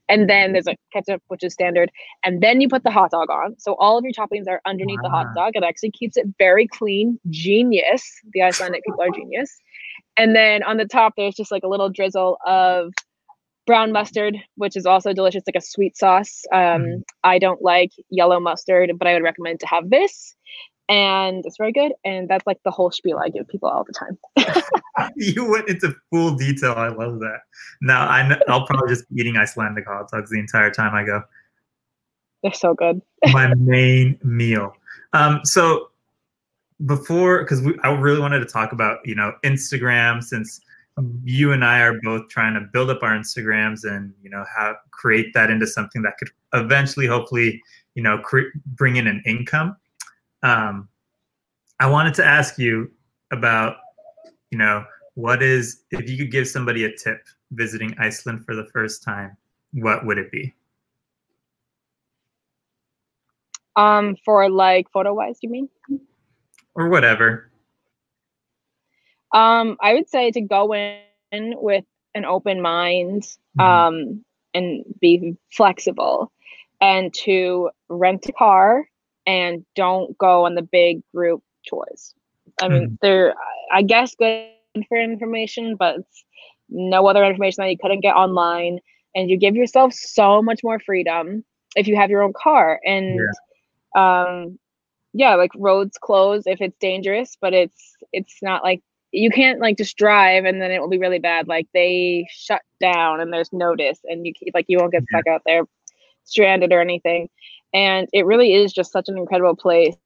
[0.08, 1.90] And then there's a ketchup, which is standard.
[2.24, 3.56] And then you put the hot dog on.
[3.58, 5.34] So all of your toppings are underneath the hot Ah.
[5.34, 5.52] dog.
[5.54, 7.18] It actually keeps it very clean.
[7.30, 8.02] Genius.
[8.32, 9.56] The Icelandic people are genius.
[10.16, 12.92] And then on the top, there's just like a little drizzle of
[13.68, 16.42] brown mustard, which is also delicious, like a sweet sauce.
[16.52, 17.02] Um, Mhm.
[17.22, 20.35] I don't like yellow mustard, but I would recommend to have this.
[20.88, 21.92] And it's very good.
[22.02, 24.18] And that's like the whole spiel I give people all the time.
[25.16, 26.72] you went into full detail.
[26.72, 27.40] I love that.
[27.83, 31.04] Now I know, I'll probably just be eating Icelandic hot dogs the entire time I
[31.04, 31.22] go.
[32.42, 33.02] They're so good.
[33.33, 34.72] My main meal.
[35.12, 35.90] Um, so
[36.87, 40.59] before, because I really wanted to talk about you know Instagram since
[41.24, 44.76] you and I are both trying to build up our Instagrams and you know have
[44.98, 47.62] create that into something that could eventually, hopefully,
[47.94, 49.76] you know, cre- bring in an income.
[50.42, 50.88] Um,
[51.80, 52.90] I wanted to ask you
[53.30, 53.76] about,
[54.50, 54.84] you know,
[55.14, 59.37] what is if you could give somebody a tip visiting Iceland for the first time,
[59.72, 60.54] what would it be?
[63.76, 65.68] Um, for like photo wise, you mean?
[66.74, 67.47] Or whatever.
[69.32, 71.40] Um, I would say to go in with
[71.72, 72.86] an open mind,
[73.54, 73.58] Mhm.
[73.58, 76.30] um, and be flexible,
[76.80, 78.86] and to rent a car
[79.26, 82.14] and don't go on the big group tours.
[82.60, 83.34] I mean, they're
[83.72, 85.50] I guess good for information, but
[86.32, 88.54] no other information that you couldn't get online,
[88.92, 92.78] and you give yourself so much more freedom if you have your own car.
[92.84, 93.32] And
[93.96, 94.58] um
[95.12, 99.76] yeah like roads close if it's dangerous but it's it's not like you can't like
[99.78, 101.48] just drive and then it will be really bad.
[101.48, 105.26] Like they shut down and there's notice and you keep like you won't get stuck
[105.26, 105.62] out there
[106.24, 107.28] stranded or anything.
[107.72, 109.96] And it really is just such an incredible place.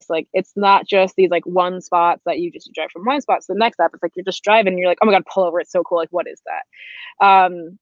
[0.00, 3.20] It's like it's not just these like one spots that you just drive from one
[3.20, 5.12] spot to the next stop it's like you're just driving and you're like oh my
[5.12, 7.24] god pull over it's so cool like what is that?
[7.24, 7.78] Um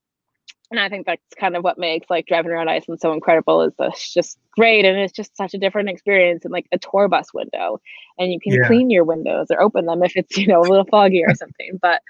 [0.71, 3.73] and I think that's kind of what makes like driving around Iceland so incredible is
[3.79, 7.09] that it's just great and it's just such a different experience and like a tour
[7.09, 7.79] bus window
[8.19, 8.59] and you can Yeah.
[8.59, 11.79] clean your windows or open them if it's you know a little foggy or something
[11.83, 12.01] but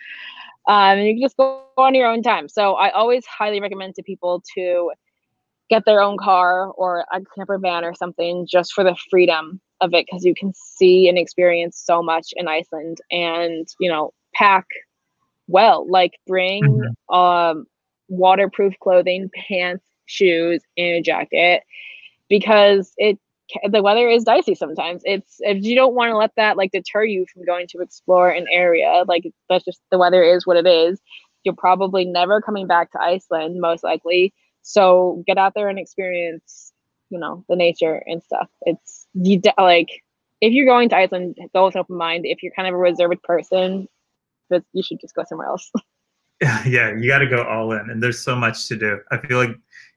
[0.68, 3.26] um you can just go on your own time so I always highly
[3.60, 4.66] recommend to people to
[5.48, 9.92] get their own car or a camper van or something just for the freedom of
[9.94, 14.66] it because you can see and experience so much in Iceland and you know pack
[15.48, 16.94] well like bring Mhm.
[17.12, 17.66] um
[18.10, 21.62] waterproof clothing pants shoes and a jacket
[22.28, 23.18] because it
[23.68, 25.02] the weather is dicey sometimes.
[25.04, 28.30] It's if you don't want to let that like deter you from going to explore
[28.30, 31.00] an area like that's just the weather is what it is.
[31.44, 34.34] You're probably never coming back to iceland most likely.
[34.62, 36.72] So get out there and experience
[37.08, 38.48] you know the nature and stuff.
[38.62, 39.88] It's you like
[40.40, 42.26] if you're going to iceland go with an open mind.
[42.26, 43.88] If you're kind of a reserved person
[44.72, 45.70] you should just go somewhere else
[46.66, 49.36] yeah you got to go all in and there's so much to do i feel
[49.38, 49.54] like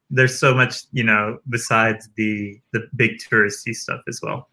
[0.09, 4.49] there's so much you know besides the the big touristy stuff as well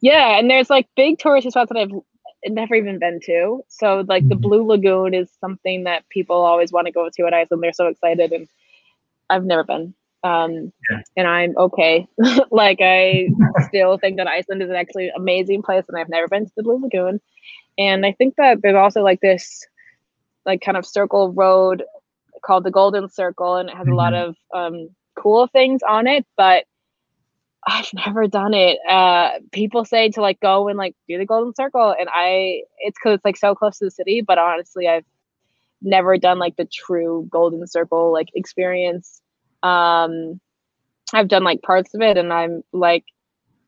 [0.00, 1.92] Yeah, and there's like big touristy spots that I've
[2.52, 3.62] never even been to.
[3.68, 4.40] So like the Mhm.
[4.42, 7.62] Blue Lagoon is something that people always want to go to at Iceland.
[7.62, 8.48] They're so excited, and
[9.30, 9.94] I've never been.
[10.24, 11.00] Um, Yeah.
[11.16, 12.06] and I'm okay.
[12.50, 13.28] like I
[13.68, 16.62] still think that Iceland is an actually amazing place, and I've never been to the
[16.62, 17.20] Blue Lagoon.
[17.78, 19.64] And I think that there's also like this,
[20.46, 21.82] like kind of circle road
[22.44, 26.24] called the Golden Circle, and it has a lot of um, cool things on it,
[26.36, 26.64] but
[27.66, 28.78] I've never done it.
[28.88, 32.98] Uh, people say to like go and like do the Golden Circle, and I it's
[32.98, 34.22] because it's like so close to the city.
[34.22, 35.04] But honestly, I've
[35.82, 39.20] never done like the true Golden Circle like experience.
[39.62, 40.40] Um,
[41.12, 43.04] I've done like parts of it, and I'm like,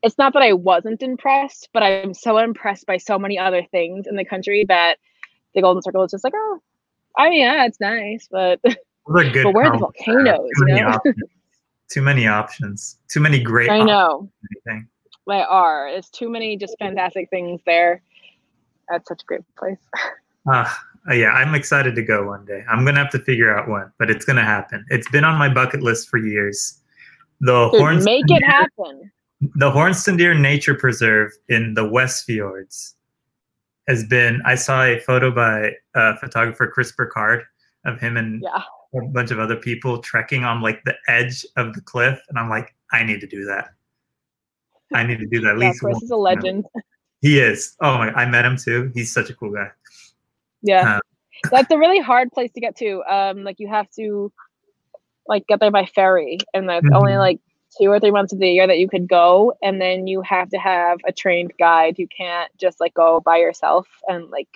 [0.01, 4.07] it's not that I wasn't impressed, but I'm so impressed by so many other things
[4.07, 4.97] in the country that
[5.53, 6.61] the Golden Circle is just like, oh,
[7.17, 9.25] I mean, yeah, it's nice, but but where
[9.65, 10.25] are the volcanoes?
[10.25, 10.97] too, You many
[11.89, 14.29] too many options too many great I know.
[15.27, 15.91] They are.
[15.91, 18.01] There's too many just fantastic things there.
[18.89, 19.77] That's such a great place.
[20.51, 20.67] Uh,
[21.13, 24.09] yeah i'm excited to go one day i'm gonna have to figure out when but
[24.09, 26.79] it's gonna happen it's been on my bucket list for years
[27.41, 29.11] the Dude, Horns make it happen.
[29.39, 32.95] the Hornstrandir Nature Preserve in the West Fjords
[33.87, 34.41] has been.
[34.45, 37.43] I saw a photo by uh, photographer Chris Burkard
[37.85, 38.61] of him and Yeah.
[39.01, 42.49] a bunch of other people trekking on like the edge of the cliff, and I'm
[42.49, 43.69] like, I need to do that.
[44.93, 45.79] I need to do that at Yeah, least.
[45.81, 46.65] Chris is a legend.
[47.21, 47.75] He is.
[47.81, 48.11] Oh my!
[48.13, 48.91] I met him too.
[48.93, 49.69] He's such a cool guy.
[50.61, 50.97] Yeah.
[50.97, 53.01] Uh, That's a really hard place to get to.
[53.03, 54.31] Um, like you have to
[55.27, 57.19] like get there by ferry and that's only Mhm.
[57.19, 57.39] like
[57.79, 60.49] two or three months of the year that you could go and then you have
[60.49, 61.97] to have a trained guide.
[61.97, 64.47] You can't just like go by yourself and like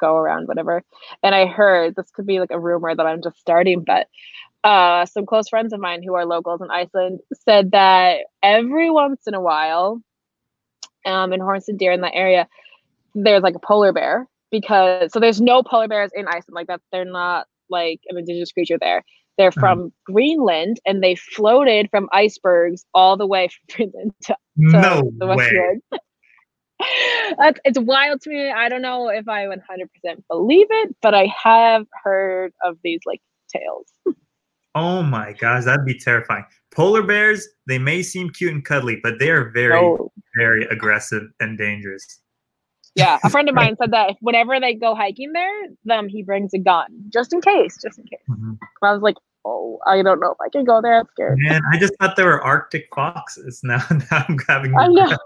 [0.00, 0.82] go around, whatever.
[1.22, 4.08] And I heard this could be like a rumor that I'm just starting, but
[4.64, 9.26] uh, some close friends of mine who are locals in Iceland said that every once
[9.26, 10.00] in a while,
[11.04, 12.48] um, in Hornstrandir in that area,
[13.14, 16.80] there's like a polar bear because so there's no polar bears in Iceland like that.
[16.90, 19.04] They're not like an indigenous creature there.
[19.36, 19.60] They're uh-huh.
[19.60, 25.12] from Greenland and they floated from icebergs all the way from Greenland to, to no
[25.18, 25.80] the West way.
[27.64, 28.50] It's wild to me.
[28.50, 29.56] I don't know if I 100%
[30.28, 33.86] believe it, but I have heard of these like tales.
[34.76, 36.44] Oh my gosh, that'd be terrifying.
[36.74, 39.96] Polar bears, they may seem cute and cuddly, but they are very,
[40.36, 42.04] very aggressive and dangerous.
[42.94, 46.52] Yeah, a friend of mine said that whenever they go hiking there, them he brings
[46.54, 48.20] a gun just in case, just in case.
[48.28, 48.52] Mm-hmm.
[48.82, 51.00] I was like, oh, I don't know if I can go there.
[51.00, 51.38] I'm scared.
[51.40, 53.60] Man, I just thought there were Arctic foxes.
[53.62, 54.74] Now, now I'm grabbing.
[54.76, 55.16] I know.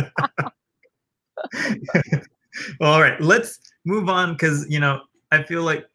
[2.80, 5.00] all right, let's move on because you know
[5.32, 5.86] I feel like,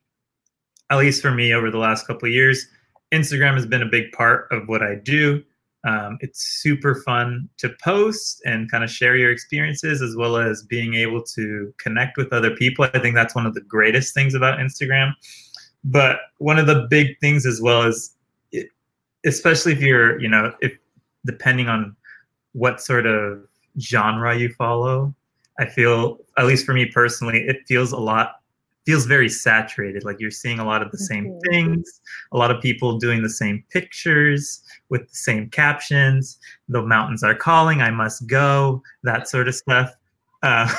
[0.90, 2.68] at least for me, over the last couple of years,
[3.14, 5.44] Instagram has been a big part of what I do.
[5.86, 10.64] Um, it's super fun to post and kind of share your experiences as well as
[10.64, 12.86] being able to connect with other people.
[12.94, 15.14] I think that's one of the greatest things about Instagram.
[15.84, 18.16] But one of the big things as well is,
[19.26, 20.78] especially if you're, you know, if
[21.26, 21.96] depending on
[22.54, 23.46] what sort of
[23.80, 25.14] genre you follow,
[25.60, 28.36] I feel, at least for me personally, it feels a lot
[28.86, 30.04] feels very saturated.
[30.04, 31.52] Like you're seeing a lot of the same mm-hmm.
[31.52, 36.40] things, a lot of people doing the same pictures with the same captions.
[36.68, 39.94] The mountains are calling, I must go, that sort of stuff.
[40.42, 40.74] Uh,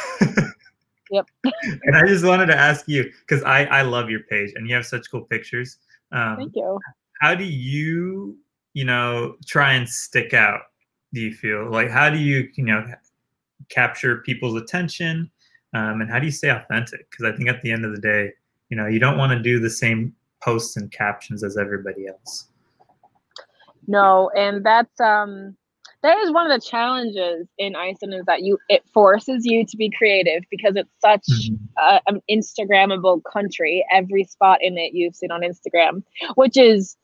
[1.11, 1.27] yep.
[1.45, 4.75] and I just wanted to ask you because I, I love your page and you
[4.75, 5.79] have such cool pictures.
[6.13, 6.79] Um, Thank you.
[7.21, 8.37] How do you,
[8.75, 10.61] you know, try and stick out?
[11.15, 12.85] Do you feel like how do you, you know,
[13.71, 15.31] capture people's attention?
[15.75, 17.11] Um, and how do you stay authentic?
[17.11, 18.33] Because i think at the end of the day
[18.69, 22.49] you know you don't want to do the same posts and captions as everybody else.
[23.87, 25.57] No and that's um
[26.03, 29.77] that is one of the challenges in iceland is that you it forces you to
[29.77, 31.55] be creative because it's such mm-hmm.
[31.81, 33.85] uh, an instagrammable country.
[33.93, 36.03] Every spot in it you've seen on instagram
[36.35, 36.97] which is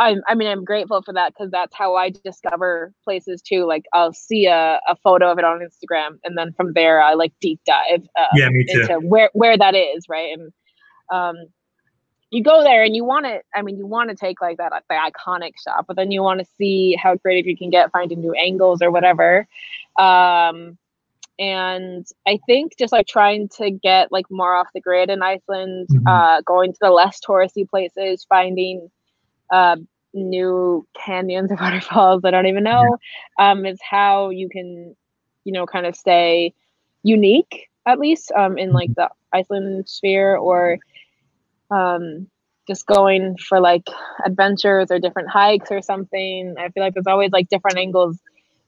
[0.00, 3.66] I'm, I mean, I'm grateful for that because that's how I discover places too.
[3.66, 7.12] Like I'll see a, a photo of it on Instagram, and then from there I
[7.12, 10.38] like deep dive uh, yeah, into where where that is, right?
[10.38, 10.52] And
[11.12, 11.36] um,
[12.30, 13.40] you go there and you want to.
[13.54, 16.40] I mean, you want to take like that the iconic shot, but then you want
[16.40, 19.46] to see how creative you can get, finding new angles or whatever.
[19.98, 20.78] Um,
[21.38, 25.88] and I think just like trying to get like more off the grid in Iceland,
[25.90, 26.06] mm-hmm.
[26.06, 28.90] uh, going to the less touristy places, finding
[29.50, 29.76] uh,
[30.12, 32.98] new canyons or waterfalls I don't even know
[33.38, 34.94] um, is how you can,
[35.44, 36.54] you know, kind of stay
[37.02, 40.78] unique at least um, in like the Iceland sphere or
[41.70, 42.28] um,
[42.66, 43.86] just going for like
[44.24, 46.54] adventures or different hikes or something.
[46.58, 48.18] I feel like there's always like different angles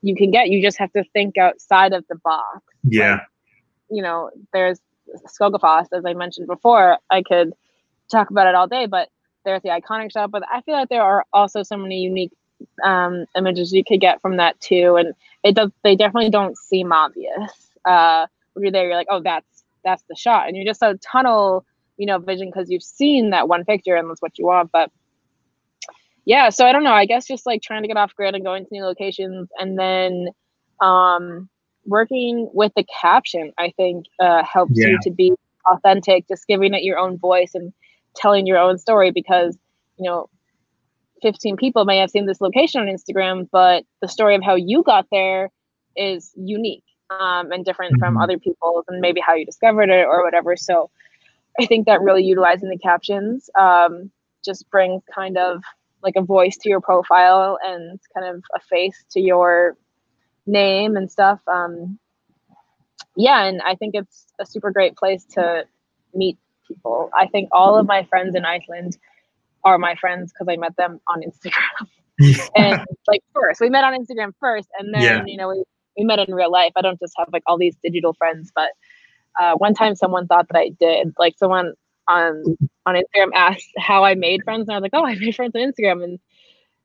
[0.02, 0.48] you can get.
[0.48, 2.60] You just have to think outside of the box.
[2.82, 3.12] Yeah.
[3.12, 3.20] Like,
[3.90, 4.80] you know, there's
[5.26, 6.98] Skogafoss, as I mentioned before.
[7.10, 7.52] I could
[8.10, 9.08] talk about it all day, but
[9.44, 12.32] there's the iconic shot, but I feel like there are also so many unique
[12.84, 14.96] um, images you could get from that too.
[14.96, 17.70] And it does, they definitely don't seem obvious.
[17.84, 20.46] Uh, when you're there, you're like, oh, that's, that's the shot.
[20.46, 21.64] And you're just a tunnel,
[21.96, 24.70] you know, vision because you've seen that one picture and that's what you want.
[24.72, 24.90] But
[26.24, 26.92] yeah, so I don't know.
[26.92, 29.78] I guess just like trying to get off grid and going to new locations and
[29.78, 30.28] then
[30.80, 31.48] um,
[31.84, 34.88] working with the caption, I think uh, helps yeah.
[34.88, 35.32] you to be
[35.66, 37.72] authentic, just giving it your own voice and
[38.14, 39.56] telling your own story because
[39.98, 40.28] you know
[41.22, 44.82] 15 people may have seen this location on instagram but the story of how you
[44.82, 45.50] got there
[45.96, 48.00] is unique um, and different mm-hmm.
[48.00, 50.90] from other people's and maybe how you discovered it or whatever so
[51.60, 54.10] i think that really utilizing the captions um,
[54.44, 55.62] just brings kind of
[56.02, 59.76] like a voice to your profile and kind of a face to your
[60.46, 61.98] name and stuff um,
[63.16, 65.64] yeah and i think it's a super great place to
[66.14, 67.10] meet people.
[67.16, 68.96] I think all of my friends in Iceland
[69.64, 71.86] are my friends because I met them on Instagram.
[72.18, 72.46] Yeah.
[72.56, 75.24] and like first, we met on Instagram first, and then yeah.
[75.26, 75.64] you know we,
[75.96, 76.72] we met in real life.
[76.76, 78.70] I don't just have like all these digital friends, but
[79.40, 81.14] uh, one time someone thought that I did.
[81.18, 81.74] Like someone
[82.08, 82.44] on
[82.86, 85.52] on Instagram asked how I made friends, and I was like, "Oh, I made friends
[85.54, 86.18] on Instagram," and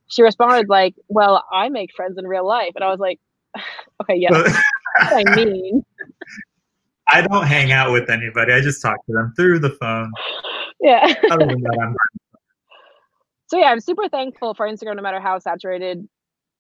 [0.07, 3.19] she responded like, "Well, I make friends in real life," and I was like,
[4.01, 4.29] "Okay, yeah,
[4.99, 5.83] I mean."
[7.11, 8.53] I don't hang out with anybody.
[8.53, 10.11] I just talk to them through the phone.
[10.81, 11.07] Yeah.
[11.07, 11.95] that,
[13.47, 16.07] so yeah, I'm super thankful for Instagram, no matter how saturated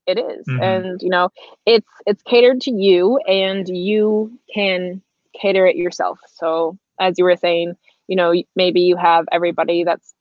[0.05, 0.45] it is.
[0.47, 0.63] Mm-hmm.
[0.63, 1.29] and you know,
[1.65, 5.01] it's it's catered to you, and you can
[5.39, 6.19] cater it yourself.
[6.33, 7.75] So as you were saying,
[8.07, 10.13] you know, maybe you have everybody that's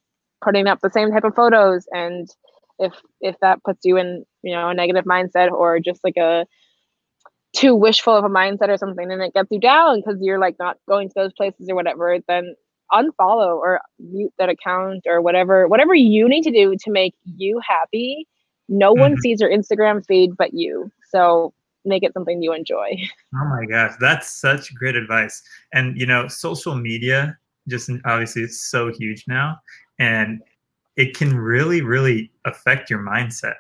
[0.43, 2.29] putting up the same type of photos and
[2.79, 6.47] if if that puts you in, you know, a negative mindset or just like a
[7.55, 10.57] too wishful of a mindset or something and it gets you down because you're like
[10.59, 12.55] not going to those places or whatever, then
[12.93, 17.61] unfollow or mute that account or whatever whatever you need to do to make you
[17.67, 18.27] happy
[18.69, 19.01] no mm-hmm.
[19.01, 21.53] one sees your instagram feed but you so
[21.85, 22.91] make it something you enjoy
[23.35, 25.43] oh my gosh that's such great advice
[25.73, 27.37] and you know social media
[27.69, 29.57] just obviously it's so huge now
[29.99, 30.41] and
[30.97, 33.55] it can really really affect your mindset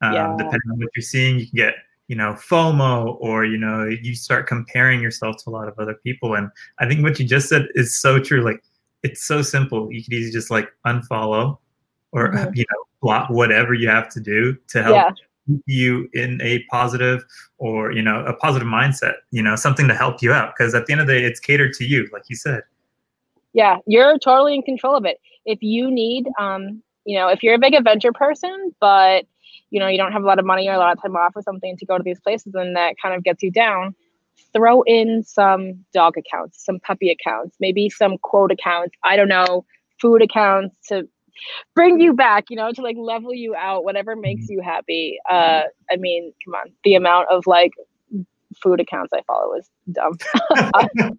[0.00, 0.34] um, yeah.
[0.36, 1.74] depending on what you're seeing you can get
[2.08, 5.94] you know fomo or you know you start comparing yourself to a lot of other
[5.94, 6.34] people.
[6.34, 6.50] And
[6.80, 8.42] i think what you just said is so true.
[8.42, 8.62] Like
[9.02, 9.92] it's so simple.
[9.92, 11.58] You could easily just like unfollow
[12.12, 12.50] or mm-hmm.
[12.54, 15.10] you know block whatever you have to do to help yeah.
[15.46, 17.24] keep you in a positive
[17.58, 20.54] or you know a positive mindset you know something to help you out.
[20.56, 22.62] Because at the end of the day it's catered to you like you said.
[23.52, 25.20] Yeah you're totally in control of it.
[25.44, 29.26] If you need um you know if you're a big adventure person but
[29.70, 31.32] you know you don't have a lot of money or a lot of time off
[31.34, 33.94] or something to go to these places and that kind of gets you down.
[34.52, 39.64] Throw in some dog accounts some puppy accounts maybe some quote accounts i don't know
[40.00, 41.08] food accounts to
[41.74, 44.54] bring you back you know to like level you out whatever makes mm-hmm.
[44.54, 45.18] you happy.
[45.28, 47.72] Uh i mean come on the amount of like
[48.62, 50.16] food accounts i follow is dumb.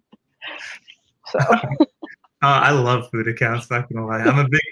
[1.26, 1.38] So.
[2.42, 4.20] Uh, i love food accounts not gonna lie.
[4.20, 4.62] I'm a big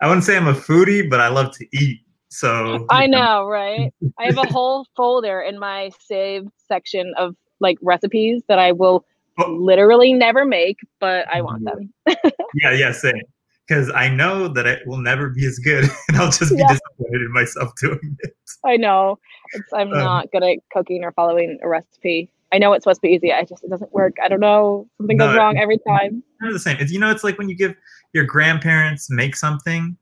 [0.00, 3.92] i wouldn't say i'm a foodie but i love to eat so I know, right?
[4.18, 9.04] I have a whole folder in my saved section of like recipes that I will
[9.38, 9.50] oh.
[9.52, 11.92] literally never make, but I want them.
[12.54, 13.22] yeah, yeah, same.
[13.66, 16.68] Because I know that it will never be as good, and I'll just be yeah.
[16.68, 18.34] disappointed in myself doing it.
[18.64, 19.18] I know.
[19.52, 22.30] It's, I'm um, not good at cooking or following a recipe.
[22.52, 23.32] I know it's supposed to be easy.
[23.32, 24.14] I just it doesn't work.
[24.22, 24.86] I don't know.
[24.98, 26.22] Something no, goes wrong every time.
[26.42, 26.76] It's the same.
[26.78, 27.74] It's, you know, it's like when you give
[28.12, 29.96] your grandparents make something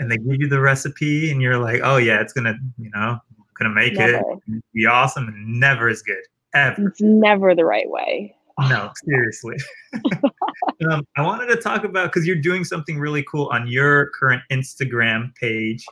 [0.00, 3.18] and they give you the recipe and you're like, oh yeah, it's gonna, you know,
[3.58, 4.22] gonna make never.
[4.46, 6.22] it be awesome and never as good.
[6.54, 6.88] Ever.
[6.88, 8.34] It's never the right way.
[8.58, 9.56] no, seriously.
[10.90, 14.42] um, I wanted to talk about because you're doing something really cool on your current
[14.50, 15.84] Instagram page,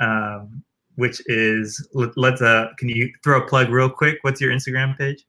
[0.00, 0.62] um,
[0.94, 4.18] which is let, us uh, can you throw a plug real quick?
[4.22, 5.24] What's your Instagram page?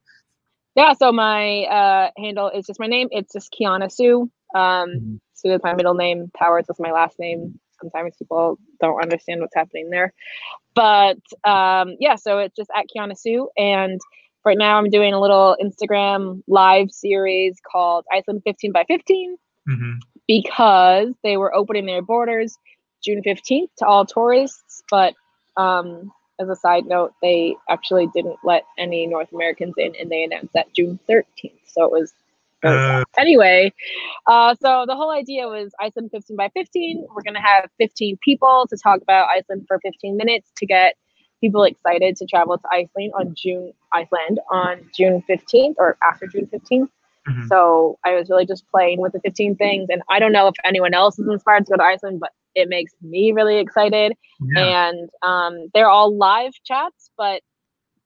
[0.76, 3.08] Yeah, so my uh, handle is just my name.
[3.12, 4.30] It's just Kiana Sue.
[4.54, 5.16] Um, mm-hmm.
[5.34, 6.32] Sue is my middle name.
[6.38, 10.14] Powers is my last name sometimes people don't understand what's happening there.
[10.74, 13.50] But um, yeah, so it's just at Kiana Sue.
[13.58, 14.00] And
[14.46, 19.38] right now I'm doing a little Instagram live series called Iceland 15 by 15
[19.70, 19.92] mm-hmm.
[20.28, 22.58] because they were opening their borders
[23.04, 24.84] June 15th to all tourists.
[24.90, 25.14] But
[25.58, 30.24] um, as a side note, they actually didn't let any North Americans in and they
[30.24, 31.52] announced that June 13th.
[31.66, 32.14] So it was
[32.66, 33.74] uh, anyway,
[34.28, 37.06] uh, so the whole idea was Iceland 15 by 15.
[37.16, 40.96] We're going to have 15 people to talk about Iceland for 15 minutes to get
[41.42, 46.48] people excited to travel to Iceland on June Iceland on June 15th or after June
[46.48, 46.90] 15th.
[47.28, 47.48] Mm-hmm.
[47.48, 50.56] So I was really just playing with the 15 things, and I don't know if
[50.64, 54.14] anyone else is inspired to go to Iceland, but it makes me really excited.
[54.56, 54.90] Yeah.
[54.90, 57.42] And um, they're all live chats, but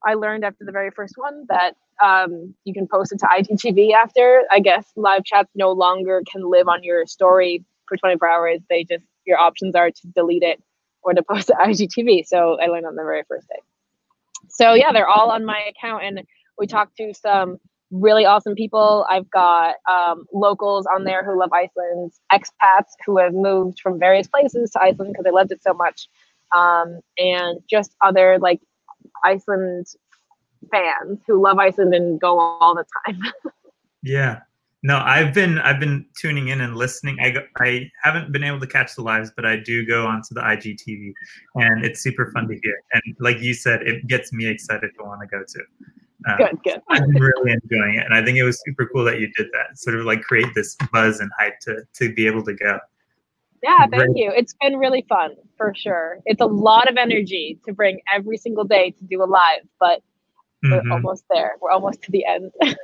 [0.05, 3.93] I learned after the very first one that um, you can post it to IGTV
[3.93, 4.43] after.
[4.51, 8.61] I guess live chats no longer can live on your story for 24 hours.
[8.69, 10.61] They just your options are to delete it
[11.01, 12.25] or to post to IGTV.
[12.25, 13.61] So I learned on the very first day.
[14.49, 16.21] So yeah, they're all on my account, and
[16.57, 17.57] we talked to some
[17.91, 19.05] really awesome people.
[19.09, 24.27] I've got um, locals on there who love Iceland, expats who have moved from various
[24.27, 26.07] places to Iceland because they loved it so much,
[26.55, 28.59] um, and just other like
[29.23, 29.87] Iceland
[30.71, 33.21] fans who love Iceland and go all the time.
[34.03, 34.41] yeah.
[34.81, 37.17] No, I've been I've been tuning in and listening.
[37.21, 40.33] I go, I haven't been able to catch the lives, but I do go onto
[40.33, 41.11] the IGTV,
[41.55, 42.81] and it's super fun to hear.
[42.93, 45.59] And like you said, it gets me excited to want to go to.
[46.29, 46.81] Um, good, good.
[46.89, 49.77] I'm really enjoying it, and I think it was super cool that you did that.
[49.77, 52.79] Sort of like create this buzz and hype to to be able to go.
[53.63, 54.31] Yeah, thank you.
[54.35, 56.19] It's been really fun for sure.
[56.25, 60.01] It's a lot of energy to bring every single day to do a live, but
[60.63, 60.71] mm-hmm.
[60.71, 61.55] we're almost there.
[61.61, 62.51] We're almost to the end.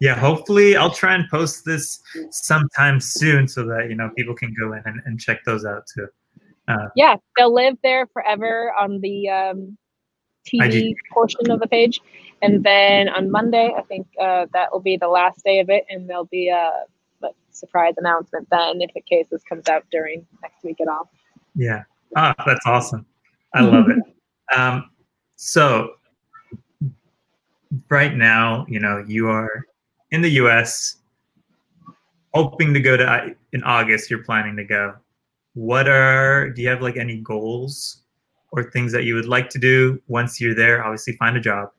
[0.00, 2.00] yeah, hopefully I'll try and post this
[2.30, 5.84] sometime soon so that you know people can go in and, and check those out
[5.94, 6.06] too.
[6.68, 9.78] Uh, yeah, they'll live there forever on the um,
[10.46, 12.00] TV portion of the page,
[12.42, 15.84] and then on Monday, I think uh, that will be the last day of it,
[15.90, 16.86] and there'll be a, a
[17.56, 21.10] surprise announcement then if the case this comes out during next week at all.
[21.54, 21.84] Yeah,
[22.14, 23.06] ah, that's awesome.
[23.54, 23.98] I love it.
[24.56, 24.90] Um,
[25.34, 25.96] so
[27.88, 29.66] right now, you know, you are
[30.10, 30.96] in the US.
[32.34, 34.10] hoping to go to in August.
[34.10, 34.94] You're planning to go.
[35.54, 38.02] What are do you have like any goals
[38.52, 40.84] or things that you would like to do once you're there?
[40.84, 41.70] Obviously, find a job.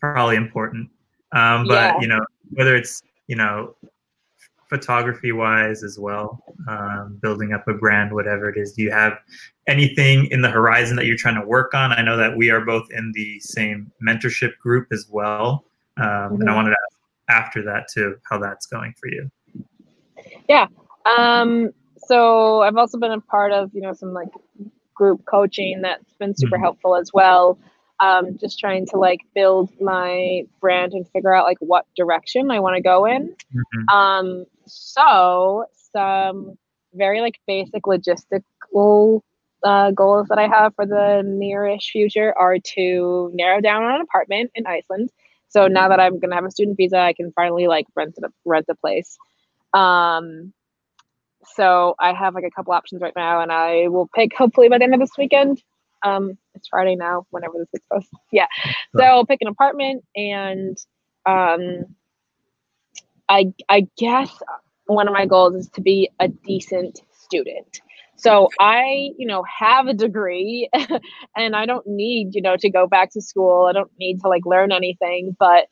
[0.00, 0.90] Probably important,
[1.32, 2.00] um, but yeah.
[2.00, 2.20] you know
[2.52, 3.74] whether it's you know
[4.74, 8.72] photography wise as well, um, building up a brand, whatever it is.
[8.72, 9.18] Do you have
[9.68, 11.92] anything in the horizon that you're trying to work on?
[11.92, 15.64] I know that we are both in the same mentorship group as well.
[15.96, 16.34] Um, mm-hmm.
[16.34, 16.56] And I mm-hmm.
[16.56, 19.30] wanted to ask after that too, how that's going for you.
[20.48, 20.66] Yeah.
[21.16, 24.28] Um, so I've also been a part of, you know, some like
[24.94, 26.64] group coaching that's been super mm-hmm.
[26.64, 27.58] helpful as well.
[28.00, 32.58] Um, just trying to like build my brand and figure out like what direction I
[32.58, 33.36] want to go in.
[33.54, 33.88] Mm-hmm.
[33.88, 36.58] Um, so some
[36.92, 39.20] very like basic logistical
[39.64, 44.00] uh, goals that I have for the nearish future are to narrow down on an
[44.00, 45.10] apartment in Iceland.
[45.48, 48.28] So now that I'm gonna have a student visa, I can finally like rent a
[48.44, 49.16] rent a place.
[49.72, 50.52] Um,
[51.54, 54.78] so I have like a couple options right now, and I will pick hopefully by
[54.78, 55.62] the end of this weekend.
[56.04, 58.18] Um, it's Friday now, whenever this gets posted.
[58.32, 58.46] Yeah,
[58.96, 60.76] so I'll pick an apartment, and
[61.26, 61.86] um,
[63.28, 64.30] I I guess
[64.86, 67.80] one of my goals is to be a decent student.
[68.16, 70.68] So I, you know, have a degree
[71.36, 73.66] and I don't need, you know, to go back to school.
[73.68, 75.66] I don't need to like learn anything, but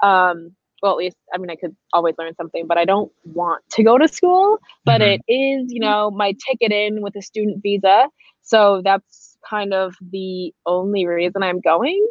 [0.00, 3.64] um well at least I mean I could always learn something, but I don't want
[3.72, 5.20] to go to school, but mm-hmm.
[5.28, 8.06] it is, you know, my ticket in with a student visa.
[8.42, 12.06] So that's kind of the only reason I'm going.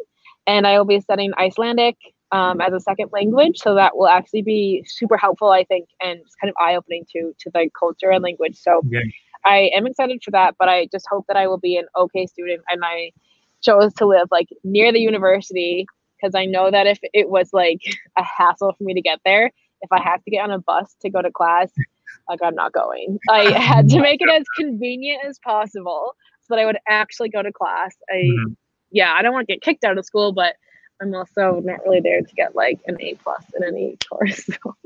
[0.46, 1.96] And I will be studying Icelandic
[2.32, 3.58] um, as a second language.
[3.58, 7.04] So that will actually be super helpful, I think, and it's kind of eye opening
[7.12, 8.56] to to the culture and language.
[8.56, 8.80] So.
[9.44, 12.26] I am excited for that, but I just hope that I will be an okay
[12.26, 13.12] student and I
[13.62, 17.80] chose to live like near the university because I know that if it was like
[18.16, 19.50] a hassle for me to get there,
[19.80, 21.70] if I have to get on a bus to go to class,
[22.28, 23.18] like I'm not going.
[23.30, 26.14] I had to make it as convenient as possible
[26.48, 27.96] that I would actually go to class.
[28.10, 28.52] I mm-hmm.
[28.90, 30.54] yeah, I don't want to get kicked out of school, but
[31.00, 34.44] I'm also not really there to get like an A plus in any course.
[34.46, 34.76] So.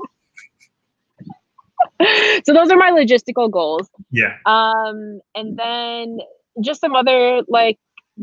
[2.45, 3.89] so those are my logistical goals.
[4.11, 4.37] Yeah.
[4.45, 6.19] Um, and then
[6.61, 7.79] just some other like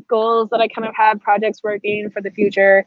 [0.09, 2.86] goals that I kind of have projects working for the future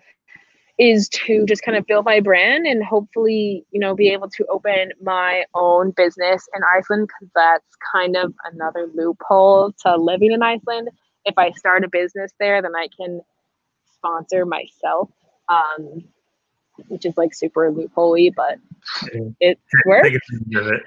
[0.79, 4.45] is to just kind of build my brand and hopefully, you know, be able to
[4.47, 10.41] open my own business in Iceland because that's kind of another loophole to living in
[10.41, 10.89] Iceland.
[11.25, 13.21] If I start a business there, then I can
[13.97, 15.09] sponsor myself.
[15.47, 16.03] Um,
[16.87, 18.57] which is like super loopholey, but
[19.39, 20.09] it works.
[20.49, 20.81] It.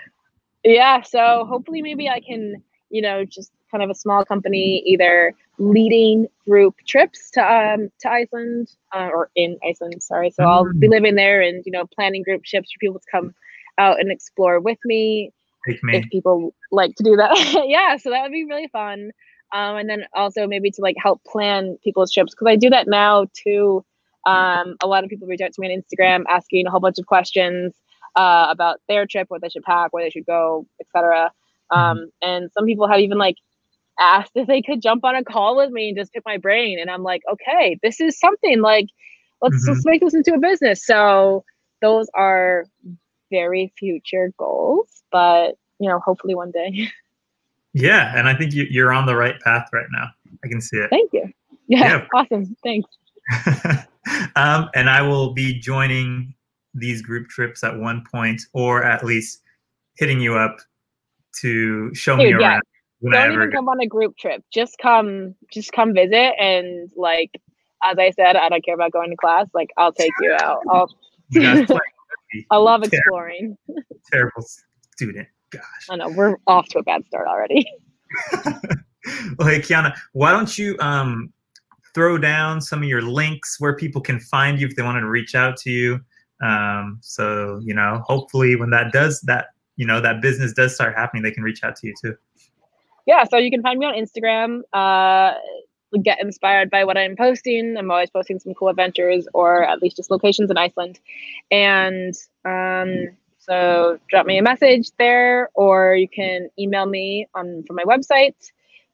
[0.64, 5.32] Yeah, so hopefully maybe I can, you know, just kind of a small company either
[5.58, 10.30] leading group trips to um to Iceland uh, or in Iceland, sorry.
[10.30, 10.44] So.
[10.44, 10.90] I'll be mm.
[10.90, 13.34] living there and you know planning group trips for people to come
[13.78, 15.32] out and explore with me.
[15.82, 15.96] me.
[15.96, 17.96] If people like to do that, yeah.
[17.96, 19.10] So that would be really fun.
[19.52, 22.88] Um, and then also maybe to like help plan people's trips because I do that
[22.88, 23.84] now too
[24.26, 26.98] um, a lot of people reach out to me on Instagram asking a whole bunch
[26.98, 27.74] of questions
[28.16, 31.30] uh, about their trip, what they should pack, where they should go, etc.
[31.72, 31.80] Mm-hmm.
[31.80, 33.36] Um, and some people have even like
[33.98, 36.78] asked if they could jump on a call with me and just pick my brain.
[36.78, 38.88] And I'm like, okay, this is something like
[39.42, 39.72] let's mm-hmm.
[39.72, 40.84] let's make this into a business.
[40.84, 41.44] So
[41.82, 42.66] those are
[43.30, 46.88] very future goals, but you know, hopefully one day.
[47.78, 50.08] Yeah, and I think you, you're on the right path right now.
[50.42, 50.88] I can see it.
[50.88, 51.30] Thank you.
[51.68, 52.06] Yeah, yeah.
[52.14, 52.56] awesome.
[52.62, 52.88] Thanks.
[54.36, 56.32] um, and I will be joining
[56.74, 59.42] these group trips at one point, or at least
[59.96, 60.58] hitting you up
[61.40, 62.40] to show Dude, me around.
[62.40, 62.60] Yeah.
[63.02, 64.42] Don't even come on a group trip.
[64.52, 67.30] Just come, just come visit, and like
[67.84, 69.48] as I said, I don't care about going to class.
[69.54, 70.60] Like I'll take you out.
[70.70, 70.88] I'll.
[72.50, 73.56] I love exploring.
[74.12, 74.44] Terrible
[74.94, 75.28] student.
[75.50, 75.62] Gosh.
[75.90, 77.66] I know we're off to a bad start already.
[79.38, 81.32] well, hey Kiana, why don't you um
[81.94, 85.08] throw down some of your links where people can find you if they wanted to
[85.08, 85.98] reach out to you.
[86.42, 90.94] Um, so you know, hopefully, when that does that, you know, that business does start
[90.94, 92.14] happening, they can reach out to you too.
[93.06, 94.62] Yeah, so you can find me on Instagram.
[94.72, 95.34] Uh,
[96.02, 97.76] get inspired by what I'm posting.
[97.76, 100.98] I'm always posting some cool adventures or at least just locations in Iceland.
[101.50, 107.76] And um, so drop me a message there, or you can email me on from
[107.76, 108.34] my website.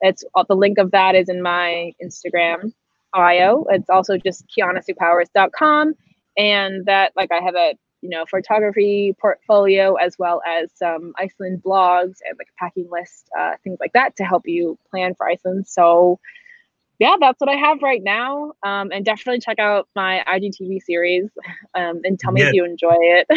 [0.01, 2.73] It's the link of that is in my Instagram
[3.15, 3.65] bio.
[3.71, 5.95] It's also just kianasuepowers.com.
[6.37, 11.63] And that, like, I have a, you know, photography portfolio as well as some Iceland
[11.65, 15.29] blogs and like a packing list, uh, things like that to help you plan for
[15.29, 15.67] Iceland.
[15.67, 16.19] So,
[16.99, 18.53] yeah, that's what I have right now.
[18.65, 21.31] Um, and definitely check out my IGTV series
[21.75, 22.49] um, and tell me yeah.
[22.49, 23.29] if you enjoy it.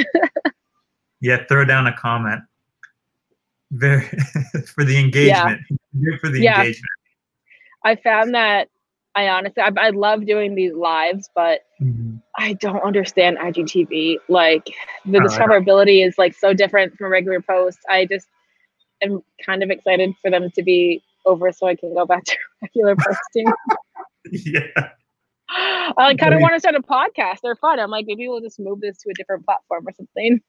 [1.21, 2.41] yeah, throw down a comment.
[3.71, 4.01] Very
[4.75, 5.61] for the engagement.
[5.93, 6.17] Yeah.
[6.19, 6.59] for the yeah.
[6.59, 6.91] engagement.
[7.83, 8.69] I found that
[9.15, 12.04] I honestly, I, I love doing these lives, but mm-hmm.
[12.37, 14.17] I don't understand IGTV.
[14.27, 14.71] Like
[15.05, 17.81] the oh, discoverability is like so different from regular posts.
[17.89, 18.27] I just
[19.01, 22.35] am kind of excited for them to be over so I can go back to
[22.61, 23.51] regular posting.
[24.31, 24.89] yeah.
[25.97, 27.37] I kind of want to start a podcast.
[27.43, 27.79] They're fun.
[27.79, 30.41] I'm like, maybe we'll just move this to a different platform or something.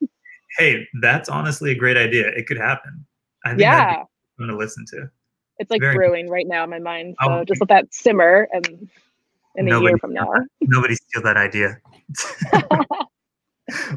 [0.59, 2.29] Hey, that's honestly a great idea.
[2.29, 3.05] It could happen.
[3.45, 3.97] I think yeah.
[3.99, 4.07] I'm
[4.39, 5.11] going to listen to.
[5.59, 7.17] It's like Very brewing right now in my mind.
[7.21, 8.89] Oh, so oh, just let that simmer and
[9.57, 10.29] in a year from now.
[10.61, 11.79] Nobody steal that idea.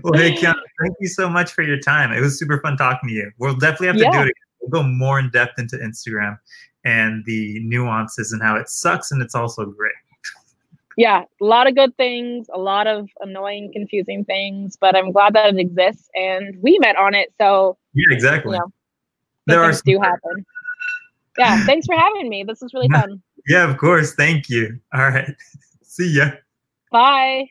[0.03, 2.12] well, hey, Kiana, thank you so much for your time.
[2.12, 3.32] It was super fun talking to you.
[3.38, 4.12] We'll definitely have to yeah.
[4.12, 4.34] do it again.
[4.62, 6.38] We'll go more in depth into Instagram
[6.86, 9.93] and the nuances and how it sucks and it's also great.
[10.97, 15.34] Yeah, a lot of good things, a lot of annoying, confusing things, but I'm glad
[15.34, 17.34] that it exists and we met on it.
[17.39, 18.53] So yeah, exactly.
[18.53, 18.72] You know,
[19.47, 20.45] there are do happen
[21.40, 22.44] yeah, thanks for having me.
[22.44, 23.22] This was really fun.
[23.48, 24.14] Yeah, of course.
[24.14, 24.80] Thank you.
[24.94, 25.34] All right.
[25.84, 26.32] See ya.
[26.92, 27.48] Bye.